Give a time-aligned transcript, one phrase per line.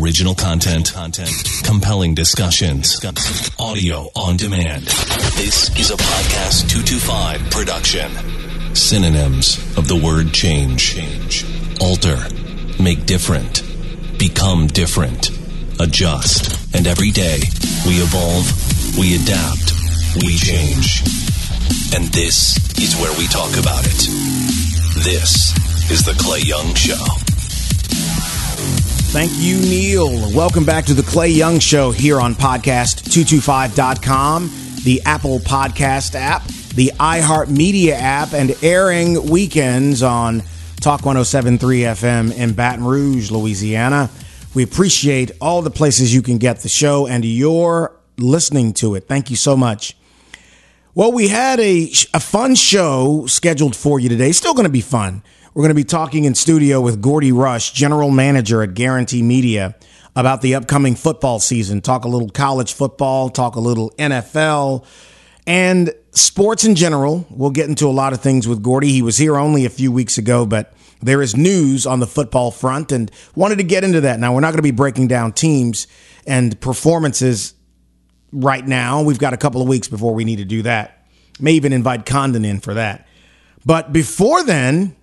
[0.00, 0.92] Original content,
[1.64, 3.04] compelling discussions,
[3.58, 4.84] audio on demand.
[5.36, 8.10] This is a podcast 225 production.
[8.74, 10.94] Synonyms of the word change.
[10.94, 11.44] Change.
[11.80, 12.16] Alter.
[12.82, 13.62] Make different.
[14.18, 15.30] Become different.
[15.78, 16.74] Adjust.
[16.74, 17.40] And every day,
[17.86, 18.48] we evolve,
[18.98, 19.72] we adapt,
[20.24, 21.02] we change.
[21.94, 24.08] And this is where we talk about it.
[25.04, 25.52] This
[25.90, 27.21] is The Clay Young Show.
[29.12, 30.08] Thank you, Neil.
[30.34, 34.50] Welcome back to the Clay Young Show here on podcast225.com,
[34.84, 36.42] the Apple Podcast app,
[36.74, 40.40] the iHeartMedia app, and airing weekends on
[40.80, 44.08] Talk 1073 FM in Baton Rouge, Louisiana.
[44.54, 49.08] We appreciate all the places you can get the show and your listening to it.
[49.08, 49.94] Thank you so much.
[50.94, 54.32] Well, we had a, a fun show scheduled for you today.
[54.32, 55.22] Still going to be fun.
[55.54, 59.74] We're going to be talking in studio with Gordy Rush, general manager at Guaranty Media,
[60.16, 61.82] about the upcoming football season.
[61.82, 64.86] Talk a little college football, talk a little NFL,
[65.46, 67.26] and sports in general.
[67.28, 68.92] We'll get into a lot of things with Gordy.
[68.92, 72.50] He was here only a few weeks ago, but there is news on the football
[72.50, 74.18] front and wanted to get into that.
[74.18, 75.86] Now, we're not going to be breaking down teams
[76.26, 77.52] and performances
[78.32, 79.02] right now.
[79.02, 81.06] We've got a couple of weeks before we need to do that.
[81.38, 83.06] May even invite Condon in for that.
[83.66, 84.96] But before then,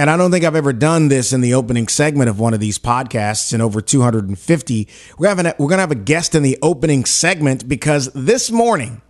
[0.00, 2.60] and I don't think I've ever done this in the opening segment of one of
[2.60, 4.88] these podcasts in over 250.
[5.18, 8.50] We're having a, we're going to have a guest in the opening segment because this
[8.50, 9.02] morning,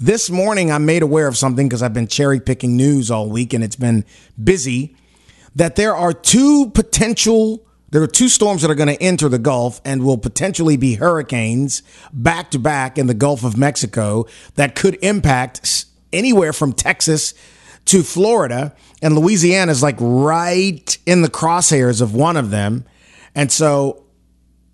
[0.00, 3.52] this morning I'm made aware of something because I've been cherry picking news all week
[3.52, 4.06] and it's been
[4.42, 4.96] busy.
[5.54, 9.38] That there are two potential there are two storms that are going to enter the
[9.38, 14.74] Gulf and will potentially be hurricanes back to back in the Gulf of Mexico that
[14.76, 17.34] could impact anywhere from Texas
[17.84, 22.84] to Florida, and Louisiana is like right in the crosshairs of one of them.
[23.34, 24.04] And so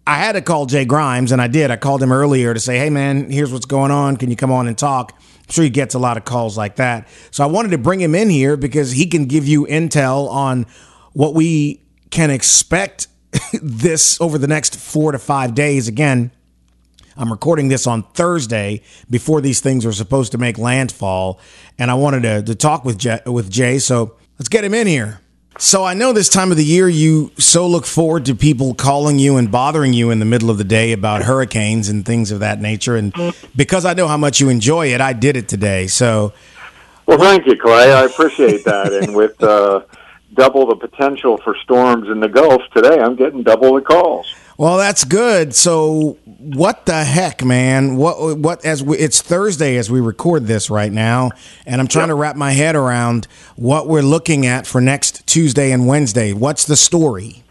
[0.06, 1.70] I had to call Jay Grimes, and I did.
[1.70, 4.16] I called him earlier to say, hey, man, here's what's going on.
[4.16, 5.14] Can you come on and talk?
[5.16, 7.08] I'm sure he gets a lot of calls like that.
[7.30, 10.66] So I wanted to bring him in here because he can give you intel on
[11.14, 13.08] what we can expect
[13.62, 15.88] this over the next four to five days.
[15.88, 16.30] Again,
[17.18, 21.40] I'm recording this on Thursday before these things are supposed to make landfall,
[21.76, 23.78] and I wanted to, to talk with Jay, with Jay.
[23.78, 25.20] So let's get him in here.
[25.58, 29.18] So I know this time of the year you so look forward to people calling
[29.18, 32.40] you and bothering you in the middle of the day about hurricanes and things of
[32.40, 32.94] that nature.
[32.94, 33.12] And
[33.56, 35.88] because I know how much you enjoy it, I did it today.
[35.88, 36.32] So,
[37.06, 37.92] well, thank you, Clay.
[37.92, 38.92] I appreciate that.
[38.92, 39.80] and with uh,
[40.34, 44.32] double the potential for storms in the Gulf today, I'm getting double the calls.
[44.58, 45.54] Well, that's good.
[45.54, 47.94] So, what the heck, man?
[47.96, 51.30] What what as we, it's Thursday as we record this right now,
[51.64, 52.08] and I'm trying yep.
[52.08, 56.32] to wrap my head around what we're looking at for next Tuesday and Wednesday.
[56.32, 57.44] What's the story?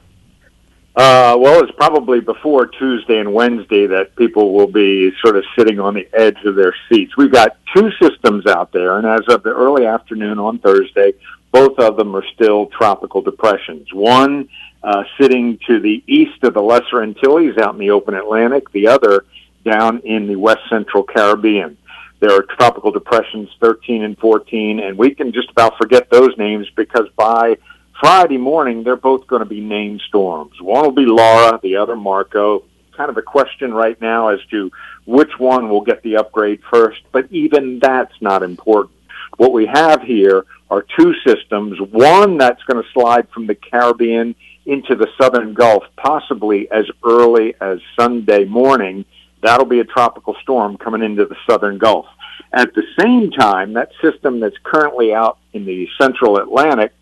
[0.98, 5.80] Uh, well, it's probably before Tuesday and Wednesday that people will be sort of sitting
[5.80, 7.16] on the edge of their seats.
[7.16, 11.14] We've got two systems out there, and as of the early afternoon on Thursday,
[11.54, 13.94] both of them are still tropical depressions.
[13.94, 14.50] One
[14.84, 18.88] uh, sitting to the east of the Lesser Antilles out in the open Atlantic, the
[18.88, 19.26] other
[19.64, 21.78] down in the west central Caribbean.
[22.20, 26.68] There are tropical depressions 13 and 14, and we can just about forget those names
[26.76, 27.58] because by
[28.00, 30.60] Friday morning, they're both going to be named storms.
[30.62, 32.64] One will be Laura, the other Marco.
[32.96, 34.72] Kind of a question right now as to
[35.06, 38.96] which one will get the upgrade first, but even that's not important.
[39.38, 44.36] What we have here are two systems, one that's going to slide from the Caribbean
[44.68, 49.06] into the southern Gulf, possibly as early as Sunday morning.
[49.42, 52.06] That'll be a tropical storm coming into the southern Gulf.
[52.54, 56.94] At the same time, that system that's currently out in the central Atlantic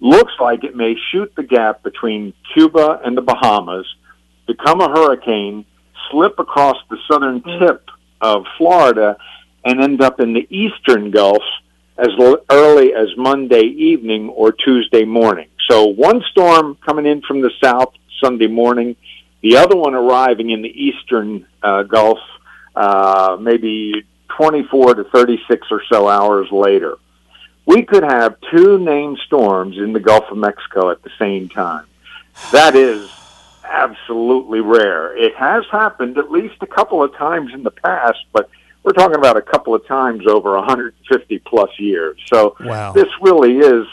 [0.00, 3.86] looks like it may shoot the gap between Cuba and the Bahamas,
[4.46, 5.64] become a hurricane,
[6.10, 7.58] slip across the southern mm.
[7.58, 7.88] tip
[8.20, 9.16] of Florida,
[9.64, 11.42] and end up in the eastern Gulf
[11.98, 12.08] as
[12.50, 15.48] early as Monday evening or Tuesday morning.
[15.70, 18.96] So one storm coming in from the south Sunday morning,
[19.42, 22.18] the other one arriving in the eastern uh, Gulf
[22.74, 24.06] uh, maybe
[24.36, 26.96] 24 to 36 or so hours later.
[27.66, 31.86] We could have two named storms in the Gulf of Mexico at the same time.
[32.52, 33.10] That is
[33.64, 35.16] absolutely rare.
[35.16, 38.48] It has happened at least a couple of times in the past, but
[38.84, 42.18] we're talking about a couple of times over 150 plus years.
[42.26, 42.92] So wow.
[42.92, 43.86] this really is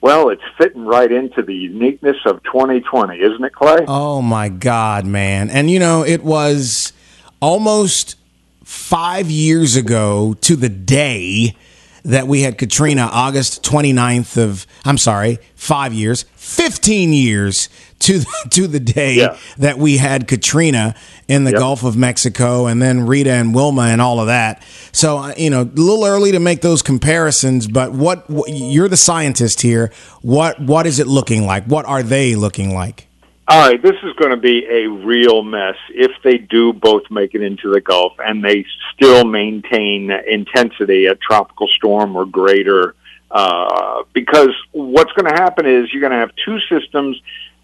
[0.00, 3.84] well, it's fitting right into the uniqueness of 2020, isn't it, Clay?
[3.88, 5.50] Oh my God, man!
[5.50, 6.92] And you know, it was
[7.40, 8.16] almost
[8.64, 11.56] five years ago to the day
[12.04, 17.68] that we had Katrina, August 29th of, I'm sorry, five years, 15 years
[18.00, 19.36] to to the day Yeah.
[19.58, 20.94] that we had Katrina
[21.26, 21.58] in the Yep.
[21.60, 24.62] Gulf of Mexico, and then Rita and Wilma and all of that.
[24.92, 27.66] So uh, you know, a little early to make those comparisons.
[27.66, 29.90] But what, what you're the scientist here.
[30.22, 31.64] What what is it looking like?
[31.64, 33.06] What are they looking like?
[33.50, 37.34] All right, this is going to be a real mess if they do both make
[37.34, 42.94] it into the Gulf and they still maintain intensity at tropical storm or greater.
[43.30, 47.18] Uh, because what's going to happen is you're going to have two systems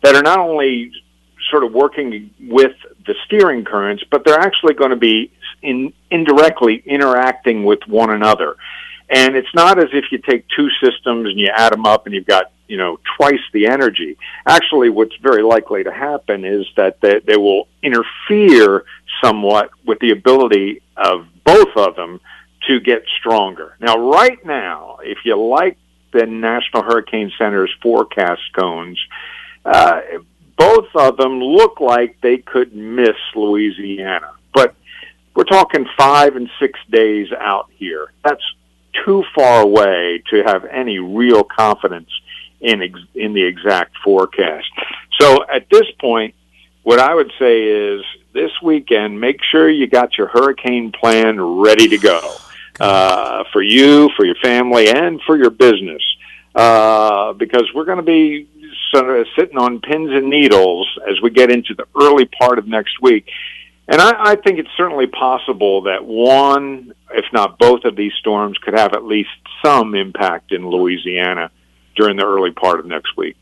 [0.05, 0.93] that are not only
[1.51, 6.83] sort of working with the steering currents, but they're actually going to be in, indirectly
[6.85, 8.55] interacting with one another.
[9.09, 12.15] And it's not as if you take two systems and you add them up and
[12.15, 14.17] you've got, you know, twice the energy.
[14.47, 18.85] Actually, what's very likely to happen is that they, they will interfere
[19.23, 22.21] somewhat with the ability of both of them
[22.69, 23.77] to get stronger.
[23.81, 25.79] Now, right now, if you like
[26.12, 28.99] the National Hurricane Center's forecast cones,
[29.64, 30.00] uh,
[30.56, 34.32] both of them look like they could miss Louisiana.
[34.52, 34.75] But
[35.34, 38.12] we're talking five and six days out here.
[38.22, 38.43] That's
[39.05, 42.11] too far away to have any real confidence
[42.61, 44.66] in ex- in the exact forecast.
[45.20, 46.34] So at this point,
[46.82, 48.02] what I would say is
[48.32, 52.37] this weekend, make sure you got your hurricane plan ready to go
[52.78, 56.02] uh, for you, for your family, and for your business.
[56.55, 58.46] Uh, because we're going to be
[58.94, 62.67] sort of sitting on pins and needles as we get into the early part of
[62.67, 63.29] next week.
[63.87, 68.56] And I, I think it's certainly possible that one, if not both of these storms,
[68.59, 69.31] could have at least
[69.65, 71.50] some impact in Louisiana
[71.94, 73.37] during the early part of next week.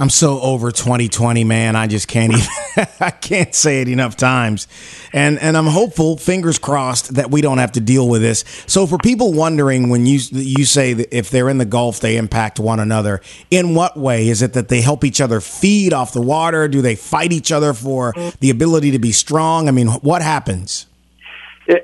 [0.00, 1.76] I'm so over 2020, man.
[1.76, 2.46] I just can't even.
[3.00, 4.66] I can't say it enough times,
[5.12, 8.42] and and I'm hopeful, fingers crossed, that we don't have to deal with this.
[8.66, 12.16] So, for people wondering, when you you say that if they're in the Gulf, they
[12.16, 13.20] impact one another.
[13.50, 16.66] In what way is it that they help each other feed off the water?
[16.66, 19.68] Do they fight each other for the ability to be strong?
[19.68, 20.86] I mean, what happens?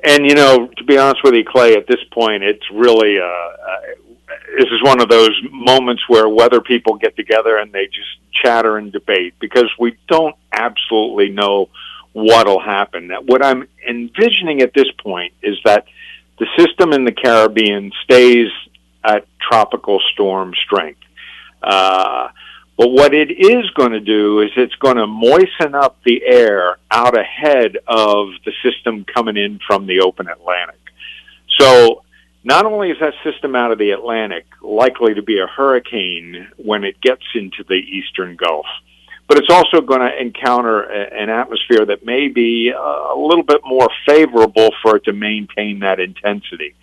[0.03, 3.25] And you know, to be honest with you, Clay, at this point, it's really uh,
[3.25, 3.79] uh,
[4.55, 8.07] this is one of those moments where weather people get together and they just
[8.43, 11.69] chatter and debate because we don't absolutely know
[12.13, 13.11] what'll happen.
[13.25, 15.85] What I'm envisioning at this point is that
[16.39, 18.49] the system in the Caribbean stays
[19.03, 21.01] at tropical storm strength.
[21.61, 22.29] Uh,
[22.77, 26.77] but what it is going to do is it's going to moisten up the air
[26.91, 30.79] out ahead of the system coming in from the open Atlantic.
[31.59, 32.03] So
[32.43, 36.83] not only is that system out of the Atlantic likely to be a hurricane when
[36.83, 38.65] it gets into the eastern Gulf,
[39.27, 43.61] but it's also going to encounter an atmosphere that may be uh, a little bit
[43.65, 46.75] more favorable for it to maintain that intensity.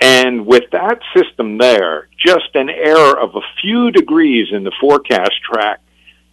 [0.00, 5.32] And with that system there, just an error of a few degrees in the forecast
[5.42, 5.80] track,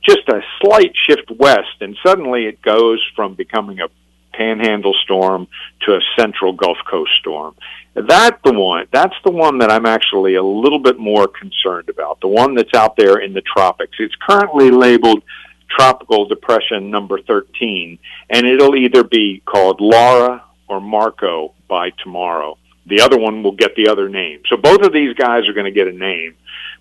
[0.08, 3.88] just a slight shift west, and suddenly it goes from becoming a
[4.34, 5.48] panhandle storm
[5.82, 7.56] to a central Gulf Coast storm.
[7.94, 8.88] That's the one.
[8.92, 12.22] That's the one that I'm actually a little bit more concerned about.
[12.22, 13.98] The one that's out there in the tropics.
[14.00, 15.24] It's currently labeled
[15.70, 17.98] Tropical Depression Number 13,
[18.30, 22.58] and it'll either be called Laura or Marco by tomorrow.
[22.88, 24.42] The other one will get the other name.
[24.50, 26.36] So both of these guys are going to get a name.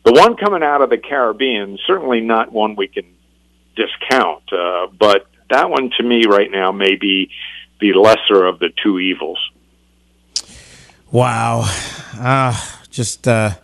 [0.04, 3.04] The one coming out of the Caribbean, certainly not one we can
[3.76, 7.30] discount, uh, but that one to me right now may be
[7.80, 9.38] the lesser of the two evils.
[11.10, 11.62] Wow,
[12.18, 12.58] uh,
[12.90, 13.54] just uh,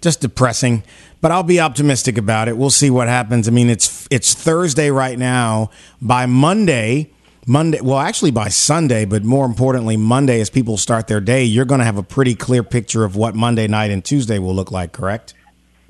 [0.00, 0.82] just depressing.
[1.20, 2.56] But I'll be optimistic about it.
[2.56, 3.46] We'll see what happens.
[3.46, 5.70] I mean, it's it's Thursday right now.
[6.00, 7.10] By Monday,
[7.46, 11.66] Monday, well, actually by Sunday, but more importantly, Monday, as people start their day, you're
[11.66, 14.72] going to have a pretty clear picture of what Monday night and Tuesday will look
[14.72, 14.92] like.
[14.92, 15.34] Correct?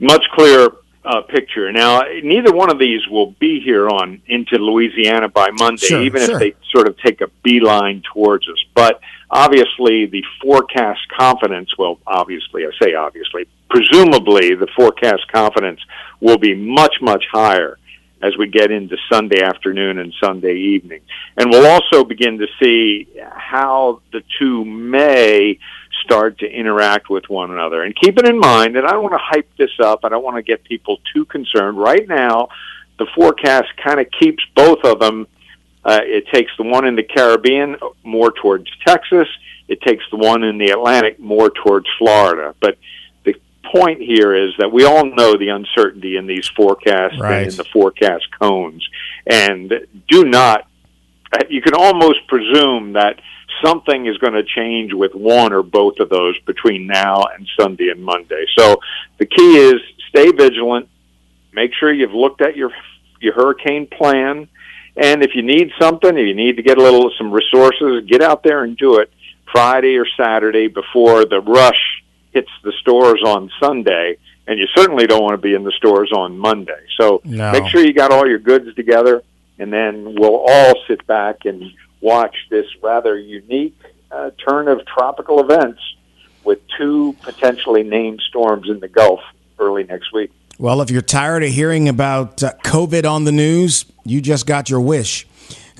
[0.00, 1.70] Much clearer uh, picture.
[1.72, 6.22] Now, neither one of these will be here on into Louisiana by Monday, Sure, even
[6.22, 6.34] sure.
[6.34, 8.62] if they sort of take a beeline towards us.
[8.74, 15.80] But obviously, the forecast confidence, well, obviously, I say obviously, presumably the forecast confidence
[16.20, 17.78] will be much, much higher
[18.22, 21.00] as we get into Sunday afternoon and Sunday evening.
[21.38, 25.58] And we'll also begin to see how the two may
[26.10, 27.82] start to interact with one another.
[27.82, 30.24] And keep it in mind, and I don't want to hype this up, I don't
[30.24, 31.78] want to get people too concerned.
[31.78, 32.48] Right now,
[32.98, 35.26] the forecast kind of keeps both of them.
[35.84, 39.28] Uh, it takes the one in the Caribbean more towards Texas.
[39.68, 42.54] It takes the one in the Atlantic more towards Florida.
[42.60, 42.76] But
[43.24, 43.36] the
[43.72, 47.42] point here is that we all know the uncertainty in these forecasts Right.
[47.42, 48.86] and in the forecast cones.
[49.26, 49.72] And
[50.08, 50.66] do not,
[51.48, 53.20] you can almost presume that
[53.64, 57.88] something is going to change with one or both of those between now and Sunday
[57.90, 58.44] and Monday.
[58.58, 58.80] So
[59.18, 59.74] the key is
[60.08, 60.88] stay vigilant.
[61.52, 62.70] Make sure you've looked at your
[63.20, 64.48] your hurricane plan.
[64.96, 68.22] And if you need something, if you need to get a little some resources, get
[68.22, 69.10] out there and do it
[69.52, 72.02] Friday or Saturday before the rush
[72.32, 74.16] hits the stores on Sunday.
[74.46, 76.80] And you certainly don't want to be in the stores on Monday.
[76.98, 77.52] So No.
[77.52, 79.22] make sure you got all your goods together,
[79.58, 83.76] and then we'll all sit back and watch this rather unique
[84.10, 85.80] uh, turn of tropical events
[86.44, 89.20] with two potentially named storms in the Gulf
[89.58, 90.30] early next week.
[90.58, 94.68] Well, if you're tired of hearing about uh, COVID on the news, you just got
[94.68, 95.26] your wish.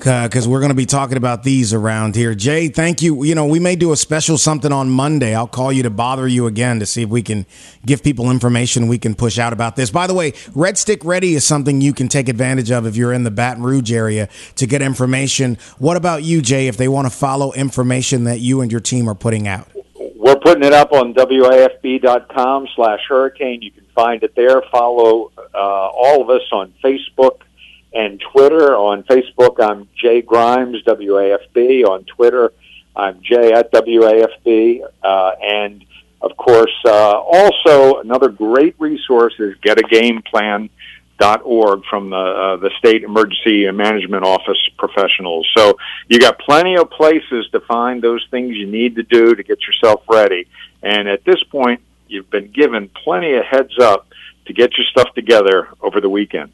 [0.01, 2.33] Because we're going to be talking about these around here.
[2.33, 3.23] Jay, thank you.
[3.23, 5.35] You know, we may do a special something on Monday.
[5.35, 7.45] I'll call you to bother you again to see if we can
[7.85, 9.91] give people information we can push out about this.
[9.91, 13.13] By the way, Red Stick Ready is something you can take advantage of if you're
[13.13, 15.59] in the Baton Rouge area to get information.
[15.77, 19.07] What about you, Jay, if they want to follow information that you and your team
[19.07, 19.69] are putting out?
[20.15, 23.61] We're putting it up on WAFB.com slash hurricane.
[23.61, 24.63] You can find it there.
[24.71, 27.41] Follow uh, all of us on Facebook
[27.93, 28.75] and Twitter.
[28.75, 31.85] On Facebook, I'm Jay Grimes, WAFB.
[31.85, 32.53] On Twitter,
[32.95, 34.81] I'm Jay at WAFB.
[35.03, 35.85] Uh, and
[36.21, 43.69] of course, uh, also another great resource is getagameplan.org from the, uh, the State Emergency
[43.71, 45.49] Management Office professionals.
[45.57, 49.43] So you got plenty of places to find those things you need to do to
[49.43, 50.47] get yourself ready.
[50.83, 54.07] And at this point, you've been given plenty of heads up
[54.45, 56.51] to get your stuff together over the weekend.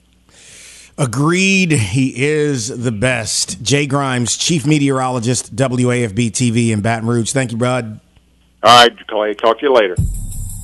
[0.98, 1.72] Agreed.
[1.72, 3.62] He is the best.
[3.62, 7.32] Jay Grimes, Chief Meteorologist, WAFB TV in Baton Rouge.
[7.32, 8.00] Thank you, bud.
[8.64, 9.96] All right, Clay, talk to you later.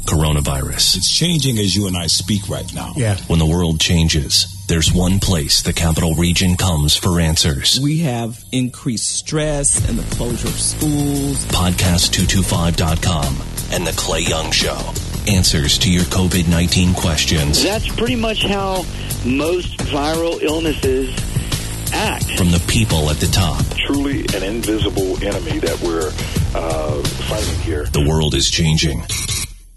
[0.06, 0.98] Coronavirus.
[0.98, 2.94] It's changing as you and I speak right now.
[2.98, 3.18] Yeah.
[3.28, 7.80] When the world changes, there's one place the capital region comes for answers.
[7.82, 11.46] We have increased stress and the closure of schools.
[11.46, 13.38] Podcast225.com
[13.72, 14.78] and The Clay Young Show.
[15.28, 18.84] Answers to your COVID 19 questions That's pretty much how
[19.26, 21.10] most viral illnesses
[21.94, 22.38] act.
[22.38, 23.64] from the people at the top.
[23.78, 26.10] truly an invisible enemy that we're
[26.56, 27.86] uh, fighting here.
[27.86, 29.04] The world is changing.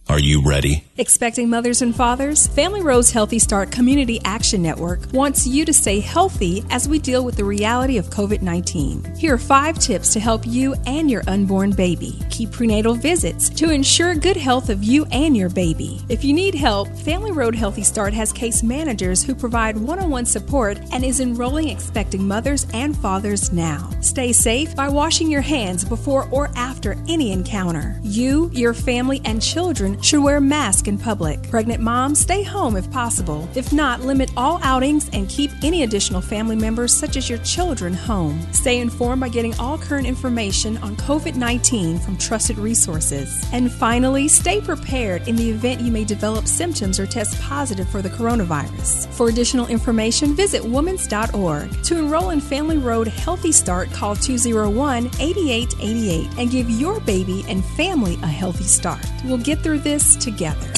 [0.09, 0.86] Are you ready?
[0.99, 2.47] Expecting mothers and fathers?
[2.47, 7.23] Family Road's Healthy Start Community Action Network wants you to stay healthy as we deal
[7.23, 9.05] with the reality of COVID 19.
[9.15, 12.19] Here are five tips to help you and your unborn baby.
[12.31, 16.01] Keep prenatal visits to ensure good health of you and your baby.
[16.09, 20.09] If you need help, Family Road Healthy Start has case managers who provide one on
[20.09, 23.91] one support and is enrolling expecting mothers and fathers now.
[24.01, 28.01] Stay safe by washing your hands before or after any encounter.
[28.03, 31.43] You, your family, and children should wear masks in public.
[31.51, 33.49] Pregnant moms, stay home if possible.
[33.55, 37.95] If not, limit all outings and keep any additional family members, such as your children,
[37.95, 38.41] home.
[38.53, 43.45] Stay informed by getting all current information on COVID 19 from trusted resources.
[43.53, 48.03] And finally, stay prepared in the event you may develop symptoms or test positive for
[48.03, 49.09] the coronavirus.
[49.13, 51.83] For additional information, visit womens.org.
[51.85, 57.65] To enroll in Family Road Healthy Start, call 201 8888 and give your baby and
[57.65, 59.05] family a healthy start.
[59.25, 60.76] We'll get through this together.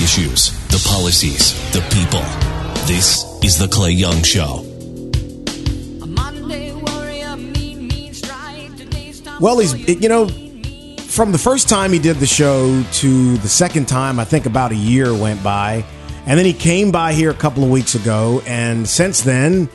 [0.00, 2.22] The issues, the policies, the people.
[2.86, 4.64] This is The Clay Young Show.
[9.40, 10.26] Well, he's, you know,
[11.02, 14.72] from the first time he did the show to the second time, I think about
[14.72, 15.84] a year went by.
[16.24, 18.40] And then he came by here a couple of weeks ago.
[18.46, 19.68] And since then,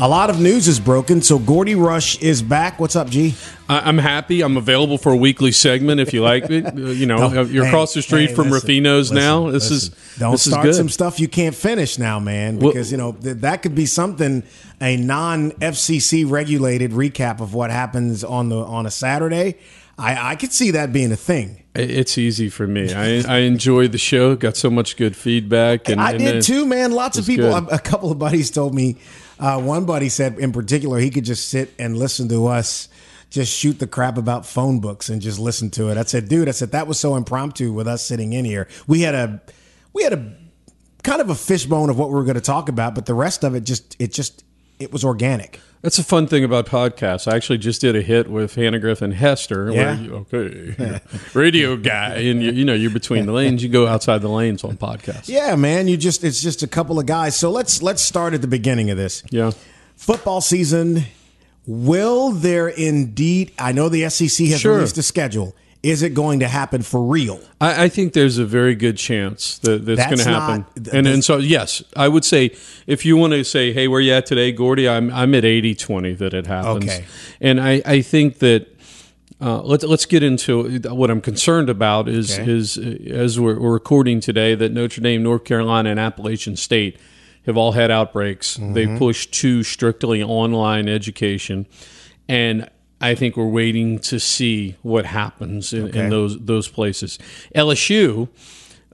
[0.00, 1.20] a lot of news is broken.
[1.22, 2.78] So Gordy Rush is back.
[2.78, 3.34] What's up, G?
[3.68, 4.40] I'm happy.
[4.42, 6.64] I'm available for a weekly segment if you like it.
[6.78, 9.50] Uh, You know, No, you're hey, across the street hey, from listen, Ruffino's now.
[9.50, 9.76] This listen.
[9.98, 10.74] is don't this is start good.
[10.74, 12.58] some stuff you can't finish now, man.
[12.58, 14.42] Well- Because you know th- that could be something
[14.80, 19.56] a non FCC regulated recap of what happens on the on a Saturday.
[19.98, 21.64] I, I could see that being a thing.
[21.74, 22.92] It's easy for me.
[22.92, 24.36] I, I enjoy the show.
[24.36, 26.92] Got so much good feedback, and I and did too, man.
[26.92, 27.50] Lots of people.
[27.50, 27.68] good.
[27.68, 28.96] A, a couple of buddies told me.
[29.38, 32.88] Uh, one buddy said, in particular, he could just sit and listen to us
[33.30, 35.98] just shoot the crap about phone books and just listen to it.
[35.98, 38.68] I said, dude, I said that was so impromptu with us sitting in here.
[38.86, 39.42] We had a,
[39.92, 40.32] we had a
[41.02, 43.44] kind of a fishbone of what we were going to talk about, but the rest
[43.44, 44.44] of it just, it just,
[44.78, 45.60] it was organic.
[45.82, 47.30] That's a fun thing about podcasts.
[47.30, 49.70] I actually just did a hit with Hannah Griffin Hester.
[49.70, 49.96] Yeah.
[49.98, 51.00] You, okay,
[51.34, 53.62] radio guy, and you, you know you're between the lanes.
[53.62, 55.28] You go outside the lanes on podcasts.
[55.28, 55.86] Yeah, man.
[55.86, 57.36] You just, it's just a couple of guys.
[57.36, 59.22] So let's let's start at the beginning of this.
[59.30, 59.52] Yeah.
[59.96, 61.04] Football season.
[61.66, 63.52] Will there indeed?
[63.58, 64.76] I know the SEC has Sure.
[64.76, 65.54] released a schedule.
[65.82, 67.40] Is it going to happen for real?
[67.60, 70.66] I, I think there's a very good chance that that's, That's going to happen.
[70.84, 72.50] not- and and so yes, I would say
[72.86, 74.88] if you want to say, hey, where you at today, Gordy?
[74.88, 76.84] I'm I'm at 80-20 that it happens.
[76.84, 77.04] Okay.
[77.40, 78.66] And I, I think that
[79.40, 82.50] uh, let's let's get into what I'm concerned about is Okay.
[82.50, 86.98] is uh, as we're, we're recording today that Notre Dame, North Carolina, and Appalachian State
[87.46, 88.56] have all had outbreaks.
[88.56, 88.98] They Mm-hmm.
[88.98, 91.66] pushed to strictly online education,
[92.28, 92.68] and
[93.00, 96.00] I think we're waiting to see what happens in, Okay.
[96.00, 97.18] in those those places.
[97.54, 98.28] LSU.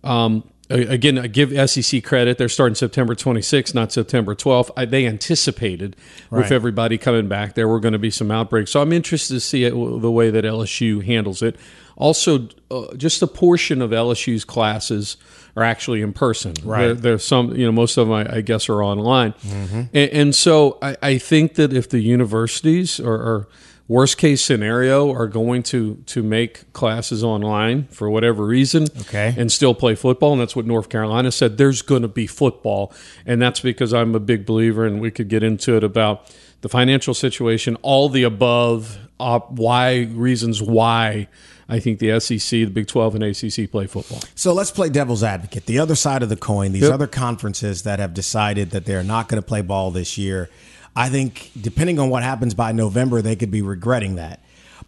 [0.02, 2.38] Um, Again, I give SEC credit.
[2.38, 4.70] They're starting September 26th, not September 12th.
[4.78, 5.94] I, they anticipated
[6.30, 6.38] Right.
[6.42, 8.70] with everybody coming back, there were going to be some outbreaks.
[8.70, 11.56] So I'm interested to see it, the way that LSU handles it.
[11.96, 15.18] Also, uh, just a portion of LSU's classes
[15.56, 16.54] are actually in person.
[16.64, 16.92] Right.
[16.92, 19.32] There's some, you know, most of them, I, I guess, are online.
[19.34, 19.76] Mm-hmm.
[19.92, 23.49] And, and so I, I think that if the universities or, are
[23.87, 29.34] worst case scenario are going to to make classes online for whatever reason Okay.
[29.37, 32.94] and still play football and that's what North Carolina said there's going to be football
[33.26, 36.70] and that's because I'm a big believer and we could get into it about the
[36.70, 41.28] financial situation all the above uh, why reasons why
[41.68, 45.23] I think the SEC the Big 12 and ACC play football So let's play devil's
[45.23, 45.66] advocate.
[45.66, 46.92] The other side of the coin, these Yep.
[46.92, 50.50] other conferences that have decided that they're not going to play ball this year,
[50.97, 54.40] I think depending on what happens by November, they could be regretting that.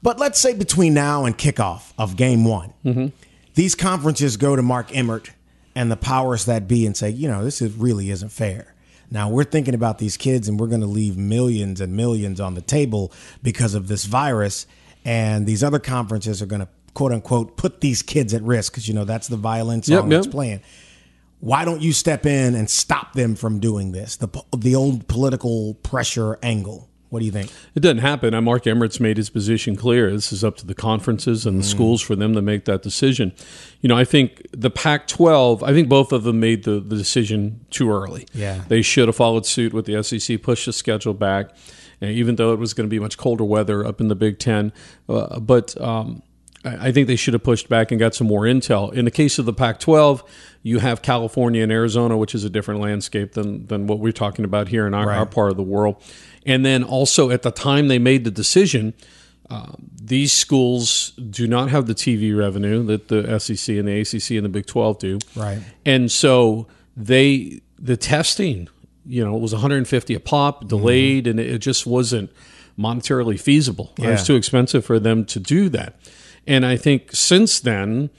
[0.02, 3.06] But let's say between now and kickoff of game one, mm-hmm.
[3.54, 5.30] these conferences go to Mark Emmert
[5.74, 8.74] and the powers that be and say, you know, this is, really isn't fair.
[9.10, 12.54] Now we're thinking about these kids and we're going to leave millions and millions on
[12.54, 14.66] the table because of this virus.
[15.06, 18.88] And these other conferences are going to quote unquote put these kids at risk because,
[18.88, 20.62] you know, that's the violent Yep, song that's playing.
[21.38, 24.16] Why don't you step in and stop them from doing this?
[24.16, 26.90] The, the old political pressure angle.
[27.10, 27.52] What do you think?
[27.76, 28.34] It doesn't happen.
[28.34, 30.10] And Mark Emmert's made his position clear.
[30.10, 31.70] This is up to the conferences and the mm.
[31.70, 33.32] schools for them to make that decision.
[33.80, 36.96] You know, I think the Pac 12, I think both of them made the, the
[36.96, 38.26] decision too early.
[38.34, 38.64] Yeah.
[38.66, 41.54] They should have followed suit with the SEC, pushed the schedule back,
[42.00, 44.72] even though it was going to be much colder weather up in the Big Ten.
[45.08, 46.22] Uh, but, um,
[46.64, 48.92] I I think they should have pushed back and got some more intel.
[48.92, 50.24] In the case of the Pac 12,
[50.64, 54.44] you have California and Arizona, which is a different landscape than, than what we're talking
[54.44, 55.18] about here in our, Right.
[55.18, 55.96] our part of the world.
[56.44, 58.94] And then also at the time they made the decision,
[59.48, 59.72] uh,
[60.02, 64.44] these schools do not have the TV revenue that the SEC and the ACC and
[64.44, 65.18] the Big 12 do.
[65.36, 65.58] Right.
[65.84, 68.68] And so they, the testing,
[69.06, 72.30] you know, it was 150 a pop, delayed, and it just wasn't
[72.78, 73.92] monetarily feasible.
[73.98, 75.96] It was too expensive for them to do that.
[76.46, 78.10] And I think since then,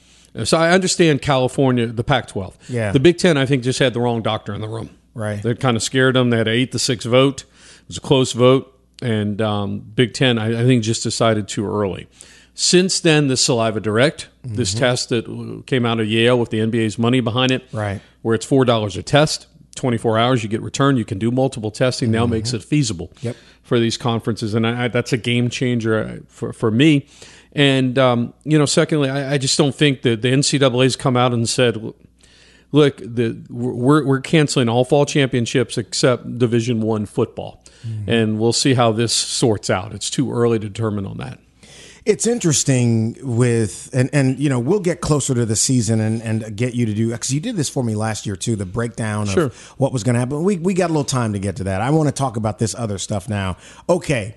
[0.44, 2.58] so I understand California, the Pac 12.
[2.70, 2.92] Yeah.
[2.92, 4.90] The Big Ten, I think, just had the wrong doctor in the room.
[5.14, 5.42] Right.
[5.42, 6.30] That kind of scared them.
[6.30, 7.42] They had an eight to six vote.
[7.44, 8.74] It was a close vote.
[9.02, 12.08] And um, Big Ten, I, I think, just decided too early.
[12.54, 14.80] Since then, the Saliva Direct, this Mm-hmm.
[14.80, 18.02] test that came out of Yale with the NBA's money behind it, Right.
[18.24, 19.46] where it's $4 a test,
[19.78, 23.28] 24 hours, you get returned, you can do multiple testing, now makes it feasible Mm-hmm.
[23.28, 23.36] Yep.
[23.64, 24.54] for these conferences.
[24.54, 27.08] And I, I, that's a game changer uh, for, for me.
[27.54, 31.34] And, um, you know, secondly, I, I just don't think that the NCAA's come out
[31.34, 31.78] and said,
[32.72, 37.64] look, the, we're, we're canceling all fall championships except Division One football.
[38.06, 39.94] And we'll see how this sorts out.
[39.94, 41.40] It's too early to determine on that.
[42.08, 46.56] It's interesting with and and you know we'll get closer to the season and and
[46.56, 49.26] get you to do because you did this for me last year too the breakdown
[49.26, 49.44] Sure.
[49.48, 50.42] of what was going to happen.
[50.44, 51.82] We we got a little time to get to that.
[51.82, 53.58] I want to talk about this other stuff now.
[53.90, 54.36] Okay,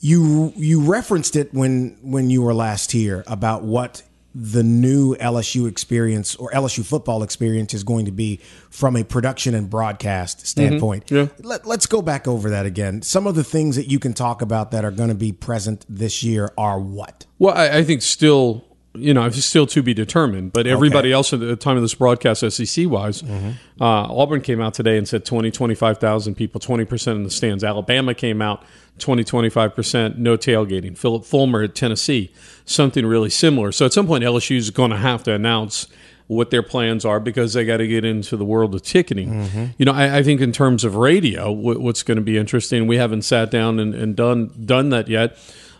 [0.00, 4.02] you you referenced it when when you were last here about what
[4.34, 8.38] the new LSU experience or LSU football experience is going to be
[8.70, 10.46] from a production and broadcast mm-hmm.
[10.46, 11.10] standpoint.
[11.10, 11.28] Yeah.
[11.40, 13.02] Let, let's go back over that again.
[13.02, 15.84] Some of the things that you can talk about that are going to be present
[15.88, 17.26] this year are what?
[17.38, 20.52] Well, I, I think still, you know, it's still to be determined.
[20.52, 23.48] But everybody else at the time of this broadcast, SEC wise, uh,
[23.80, 27.62] Auburn came out today and said 20, 25,000 people, 20% in the stands.
[27.62, 28.64] Alabama came out
[28.98, 30.98] 20, 25%, no tailgating.
[30.98, 32.32] Phillip Fulmer at Tennessee,
[32.64, 33.72] something really similar.
[33.72, 35.86] So at some point, LSU is going to have to announce
[36.26, 39.72] what their plans are because they got to get into the world of ticketing.
[39.78, 42.86] You know, I, I think in terms of radio, what, what's going to be interesting,
[42.86, 45.36] we haven't sat down and, and done done that yet.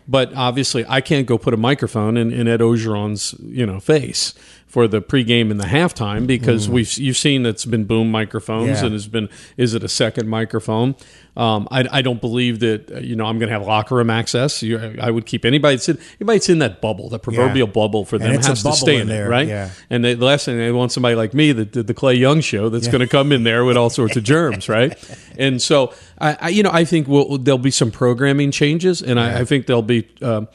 [0.07, 4.33] But obviously, I can't go put a microphone in, in Ed Orgeron's you know face
[4.71, 8.85] for the pregame and the halftime because we've you've seen it's been boom microphones Yeah.
[8.85, 10.95] and it's been is it a second microphone?
[11.35, 14.09] Um, I, I don't believe that uh, you know I'm going to have locker room
[14.09, 14.63] access.
[14.63, 18.05] You, I would keep anybody that's in, anybody that's in that bubble, that proverbial bubble
[18.05, 19.47] for them has to stay in in, there, it, right?
[19.47, 19.69] yeah.
[19.89, 22.39] And they, the last thing they want somebody like me that did the Clay Young
[22.39, 24.97] show that's going to come in there with all sorts of germs, right?
[25.37, 29.19] And so I, I you know I think we'll, there'll be some programming changes, and
[29.19, 30.07] I, I think there'll be.
[30.21, 30.47] Um,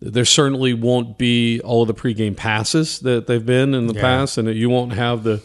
[0.00, 4.00] there certainly won't be all of the pregame passes that they've been in the Yeah.
[4.00, 5.40] past, and you won't have the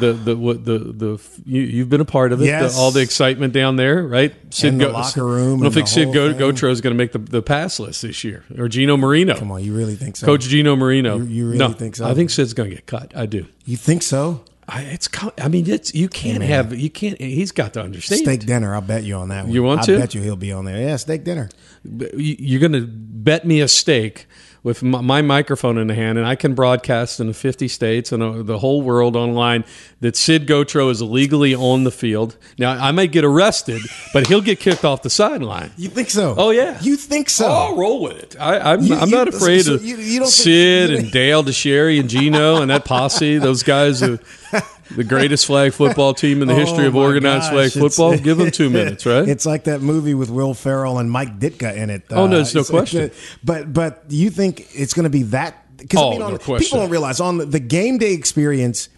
[0.00, 2.46] the the what the the you, you've been a part of it.
[2.46, 2.74] Yes.
[2.74, 4.32] the, all the excitement down there, right?
[4.62, 7.18] And the locker room I don't think Sid Go- Gautreaux is going to make the,
[7.18, 9.36] the pass list this year, or Gino Marino.
[9.36, 10.26] Come on, you really think so?
[10.26, 11.18] Coach Gino Marino.
[11.18, 12.06] You- you really no, think so?
[12.06, 13.12] I think Sid's going to get cut.
[13.16, 13.46] I do.
[13.64, 14.42] You think so?
[14.70, 15.08] I, it's.
[15.38, 17.18] I mean, it's you can't have you can't.
[17.20, 18.20] He's got to understand.
[18.20, 18.74] Steak dinner.
[18.74, 19.54] I'll bet you on that one.
[19.54, 19.98] You want I to?
[19.98, 20.76] bet you he'll be on there.
[20.78, 21.48] Yeah, steak dinner.
[21.84, 24.26] You- You're going to bet me a steak
[24.64, 28.22] with my, microphone in the hand, and I can broadcast in the 50 states and
[28.22, 29.64] uh, the whole world online
[30.00, 32.36] that Sid Gautreaux is illegally on the field.
[32.58, 33.80] Now, I might get arrested,
[34.12, 35.70] but he'll get kicked off the sideline.
[35.78, 36.34] You think so?
[36.36, 37.46] Oh yeah, You think so?
[37.46, 38.36] I'll roll with it.
[38.38, 42.10] I, I'm not afraid so of you- you think- Sid you- and Dale DeSherry and
[42.10, 43.38] Gino and that posse.
[43.38, 44.18] Those guys are
[44.96, 48.16] the greatest flag football team in the history Oh, of organized gosh, flag football.
[48.22, 49.28] Give them two minutes, right?
[49.28, 52.04] It's like that movie with Will Ferrell and Mike Ditka in it.
[52.10, 53.00] Oh, no, there's uh, no it's- question.
[53.04, 55.76] it's- But but you think it's going to be that?
[55.76, 58.88] Because Oh, I mean, no on, people don't realize on the, the game day experience.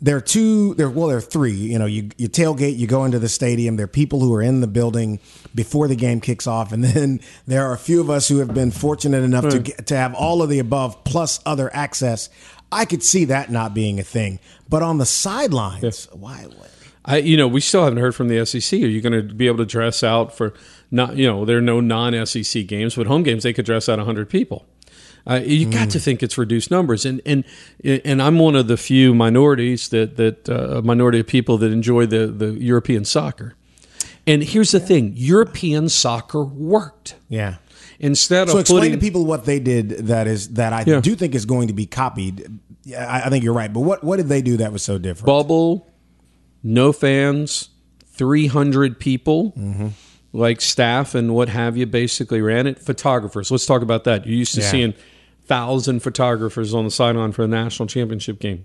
[0.00, 0.74] There are two.
[0.74, 1.54] There well, there are three.
[1.54, 3.76] You know, you you tailgate, you go into the stadium.
[3.76, 5.18] There are people who are in the building
[5.56, 8.54] before the game kicks off, and then there are a few of us who have
[8.54, 9.62] been fortunate enough to hmm.
[9.64, 12.30] get, to have all of the above plus other access.
[12.70, 16.46] I could see that not being a thing, but on the sidelines, why?
[17.04, 18.82] I, you know, we still haven't heard from the SEC.
[18.82, 20.52] Are you going to be able to dress out for
[20.90, 21.16] not?
[21.16, 24.28] You know, there are no non-SEC games, but home games they could dress out hundred
[24.28, 24.66] people.
[25.26, 27.44] Uh, you got to think it's reduced numbers, and and
[27.82, 31.72] and I'm one of the few minorities that that uh, a minority of people that
[31.72, 33.54] enjoy the the European soccer.
[34.26, 37.14] And here's the thing: European soccer worked.
[37.28, 37.56] Yeah.
[38.00, 40.84] Instead of So of explain putting, to people what they did that is that I
[40.86, 41.00] Yeah.
[41.00, 42.48] do think is going to be copied.
[42.84, 43.72] Yeah, I, I think you're right.
[43.72, 45.26] But what what did they do that was so different?
[45.26, 45.88] bubble,
[46.62, 47.70] no fans,
[48.12, 49.88] 300 people, Mm-hmm.
[50.32, 52.78] like staff and what have you, basically ran it.
[52.78, 53.50] Photographers.
[53.50, 54.26] Let's talk about that.
[54.26, 54.70] You're used to Yeah.
[54.70, 54.94] seeing
[55.46, 58.64] thousand photographers on the sideline for a national championship game.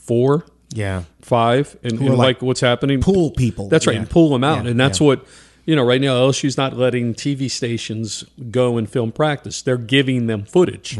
[0.00, 1.02] Four, yeah.
[1.20, 3.00] five, and, and like, like what's happening?
[3.00, 3.68] pool people.
[3.68, 4.00] That's right, Yeah.
[4.00, 5.24] and pull them out, Yeah, and that's what
[5.64, 5.84] you know.
[5.84, 9.62] Right now, LSU's not letting TV stations go and film practice.
[9.62, 10.98] They're giving them footage.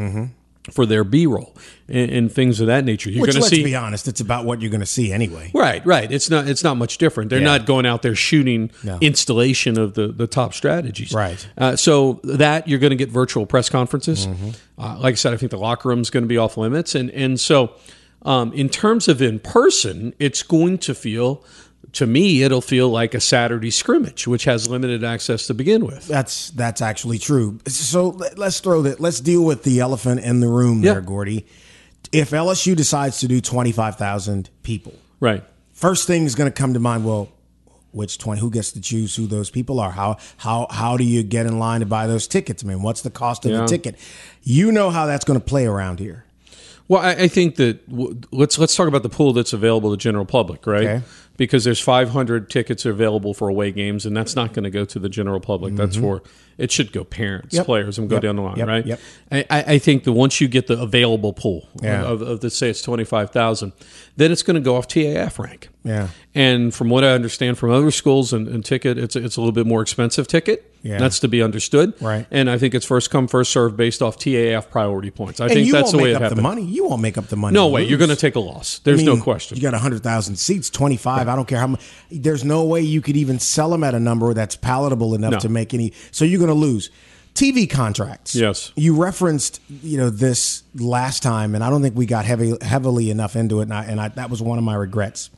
[0.71, 1.57] For their B roll
[1.89, 4.45] and, and things of that nature, you're going to let's see be honest, it's about
[4.45, 5.51] what you're going to see anyway.
[5.53, 6.11] Right, right.
[6.11, 7.31] It's not it's not much different.
[7.31, 7.59] They're Yeah.
[7.59, 8.97] not going out there shooting No.
[9.01, 11.13] installation of the the top strategies.
[11.13, 11.45] Right.
[11.59, 14.29] Uh, so that you're going to get virtual press conferences.
[14.29, 14.51] Mm-hmm.
[14.79, 16.95] Uh, like I said, I think the locker room is going to be off limits,
[16.95, 17.75] and and so
[18.25, 21.45] um, in terms of in person, it's going to feel.
[21.95, 26.09] To me, it'll feel like a Saturday scrimmage, which has limited access to begin with.
[26.09, 27.59] That's that's actually true.
[27.67, 28.99] So let- let's throw that.
[28.99, 31.45] Let's deal with the elephant in the room there, Gordy.
[32.11, 35.45] If LSU decides to do twenty five thousand people, Right.
[35.75, 37.05] first thing is going to come to mind.
[37.05, 37.29] Well,
[37.91, 38.41] which twenty?
[38.41, 39.91] Who gets to choose who those people are?
[39.91, 42.65] How how how do you get in line to buy those tickets?
[42.65, 43.59] I mean, what's the cost of Yeah.
[43.61, 43.97] the ticket?
[44.43, 46.25] You know how that's going to play around here.
[46.89, 49.93] Well, I, I think that w- let's let's talk about the pool that's available to
[49.97, 50.85] the general public, right?
[50.87, 51.03] Okay.
[51.39, 54.99] Because there's 500 tickets available for away games, and that's not going to go to
[54.99, 55.75] the general public.
[55.77, 56.23] That's for
[56.59, 57.57] it should go parents, Mm-hmm.
[57.57, 57.67] Yep.
[57.67, 58.23] players, and go Yep.
[58.23, 58.69] down the line, Yep.
[58.69, 58.87] right?
[58.87, 59.01] Yep.
[59.33, 62.03] I, I I think that once you get the available pool Yeah.
[62.03, 63.73] of, of, let's say it's 25,000,
[64.17, 65.71] then it's going to go off TAF rank.
[65.85, 66.09] Yeah.
[66.35, 69.53] And from what I understand from other schools and, and ticket, it's it's a little
[69.53, 70.72] bit more expensive ticket.
[70.83, 70.99] Yeah.
[70.99, 71.95] That's to be understood.
[72.01, 72.27] Right.
[72.31, 75.41] And I think it's first come, first serve based off TAF priority points.
[75.41, 76.65] I and think you that's won't the way make it up the money.
[76.65, 77.55] You won't make up the money.
[77.55, 77.85] No way.
[77.85, 78.81] You're going to take a loss.
[78.81, 79.57] There's I no question.
[79.57, 81.29] You got 100,000 seats, 25.
[81.29, 81.81] I don't care how much.
[82.11, 85.39] There's no way you could even sell them at a number that's palatable enough No.
[85.39, 85.93] to make any.
[86.11, 86.91] So you're going to lose.
[87.35, 88.35] TV contracts.
[88.35, 88.73] Yes.
[88.77, 93.11] You referenced, you know, this last time, and I don't think we got heavy, heavily
[93.11, 95.31] enough into it, and, I, and I, that was one of my regrets.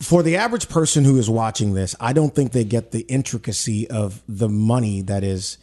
[0.00, 3.88] For the average person who is watching this, I don't think they get the intricacy
[3.90, 5.58] of the money that is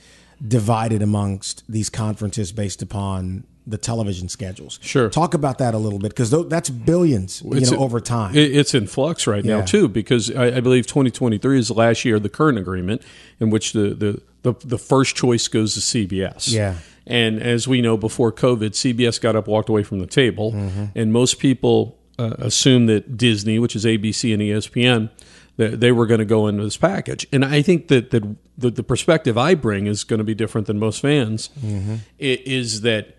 [0.46, 4.78] divided amongst these conferences based upon the television schedules.
[4.84, 5.10] Sure.
[5.10, 8.36] Talk about that a little bit because that's billions, you It's know, over time.
[8.36, 12.18] It's in flux right now too, because I, I believe 2023 is the last year
[12.18, 13.02] of the current agreement
[13.40, 16.54] in which the the the, the first choice goes to CBS.
[16.54, 16.76] Yeah.
[17.08, 20.86] And as we know, before COVID, CBS got up, walked away from the table, Mm-hmm.
[20.94, 25.10] and most people uh, assume that Disney, which is ABC and ESPN,
[25.58, 27.26] that they were going to go into this package.
[27.32, 30.68] And I think that that the, the perspective I bring is going to be different
[30.68, 31.50] than most fans.
[31.60, 31.96] Mm-hmm.
[32.20, 33.18] Is that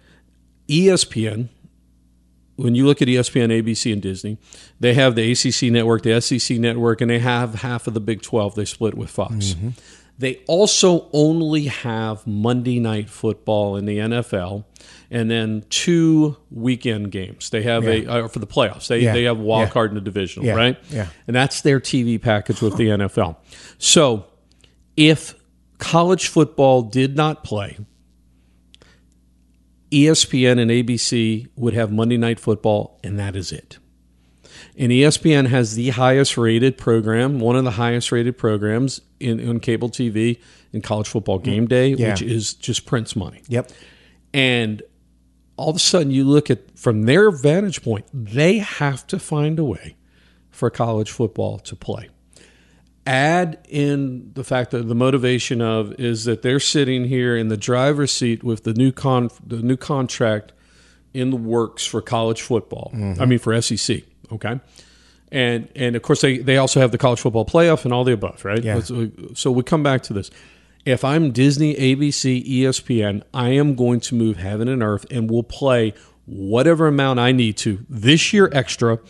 [0.69, 1.49] ESPN
[2.57, 4.39] when you look at ESPN, ABC, and Disney,
[4.81, 8.23] they have the ACC network, the SEC network, and they have half of the Big
[8.23, 9.55] 12 they split with Fox.
[10.19, 14.65] They also only have Monday Night Football in the NFL
[15.11, 17.51] and then two weekend games.
[17.51, 18.89] They have a uh, for the playoffs.
[18.89, 19.13] They, Yeah.
[19.13, 19.73] they have wild Yeah.
[19.73, 20.55] card in the divisional, Yeah.
[20.55, 20.77] right?
[20.91, 21.09] Yeah.
[21.27, 23.37] And that's their TV package with the NFL.
[23.79, 24.27] So
[24.97, 25.35] if
[25.79, 27.79] college football did not play,
[29.93, 33.79] ESPN and ABC would have Monday Night Football, and that is it.
[34.77, 39.61] And ESPN has the highest rated program, one of the highest rated programs in, on
[39.61, 40.39] cable TV
[40.73, 42.11] in college football game day, Yeah.
[42.11, 43.41] which is just Prince money.
[43.49, 43.71] yep.
[44.35, 44.83] And
[45.57, 49.59] all of a sudden you look at from their vantage point, they have to find
[49.59, 49.97] a way
[50.51, 52.09] for college football to play.
[53.07, 57.57] Add in the fact that the motivation of is that they're sitting here in the
[57.57, 60.53] driver's seat with the new con the new contract
[61.15, 62.91] in the works for college football.
[62.95, 63.23] Mm-hmm.
[63.23, 64.03] I mean for SEC.
[64.33, 64.61] Okay.
[65.31, 68.13] And and of course they, they also have the college football playoff and all the
[68.13, 68.63] above, right?
[68.63, 68.81] Yeah.
[68.81, 70.31] So, so we come back to this.
[70.87, 75.43] If I'm Disney, ABC, ESPN, I am going to move heaven and earth and will
[75.43, 75.95] play
[76.27, 79.01] whatever amount I need to this year extra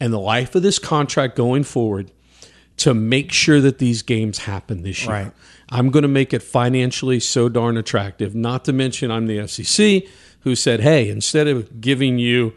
[0.00, 2.10] and the life of this contract going forward
[2.78, 5.12] to make sure that these games happen this year.
[5.12, 5.32] Right.
[5.68, 8.34] I'm going to make it financially so darn attractive.
[8.34, 10.04] Not to mention, I'm the SEC
[10.40, 12.54] who said, hey, instead of giving you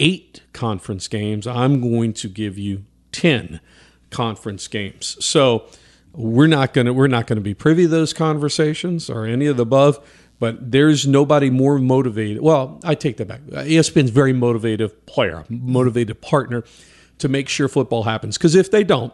[0.00, 3.60] eight conference games, I'm going to give you 10
[4.10, 5.16] conference games.
[5.24, 5.66] So
[6.18, 9.46] we're not going to we're not going to be privy to those conversations or any
[9.46, 9.98] of the above.
[10.40, 12.42] But there's nobody more motivated.
[12.42, 13.40] Well, I take that back.
[13.42, 16.62] ESPN's very motivated player, motivated partner
[17.18, 18.38] to make sure football happens.
[18.38, 19.12] Because if they don't,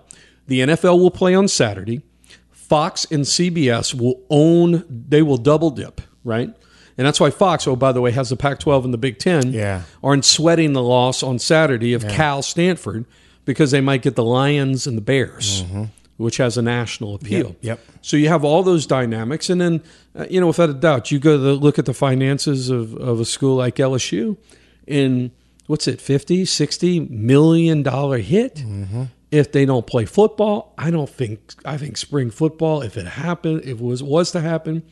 [0.48, 2.02] the NFL will play on Saturday.
[2.50, 6.54] Fox and CBS will own, they will double dip, right?
[6.98, 9.18] And that's why Fox, oh, by the way, has the Pac 12 and the Big
[9.18, 9.82] Ten, Yeah.
[10.02, 13.06] aren't sweating the loss on Saturday of Cal Stanford
[13.46, 15.84] because they might get the Lions and the Bears, mm-hmm.
[16.16, 17.48] Which has a national appeal.
[17.48, 17.80] Yep, yep.
[18.02, 19.50] So you have all those dynamics.
[19.50, 19.82] And then,
[20.16, 22.94] uh, you know, without a doubt, you go to the, look at the finances of,
[22.94, 24.36] of a school like LSU
[24.86, 25.32] in
[25.66, 29.04] what's it, 50, 60 million dollar hit Mm-hmm.
[29.30, 30.72] if they don't play football.
[30.78, 34.40] I don't think, I think spring football, if it happened, if it was, was to
[34.40, 34.82] happen,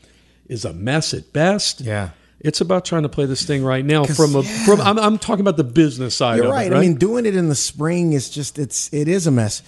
[0.47, 1.79] is a mess at best.
[1.81, 2.09] Yeah.
[2.41, 4.65] It's about trying to play this thing right now from a yeah.
[4.65, 6.69] from I'm, I'm talking about the business side You're right.
[6.69, 6.75] it.
[6.75, 9.63] I mean, doing it in the spring is just it's it is a mess.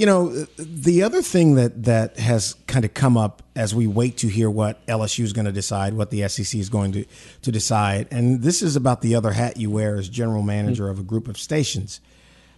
[0.00, 4.16] You know, the other thing that that has kind of come up as we wait
[4.16, 7.04] to hear what LSU is going to decide, what the SEC is going to
[7.42, 10.98] to decide, and this is about the other hat you wear as general manager of
[10.98, 12.00] a group of stations.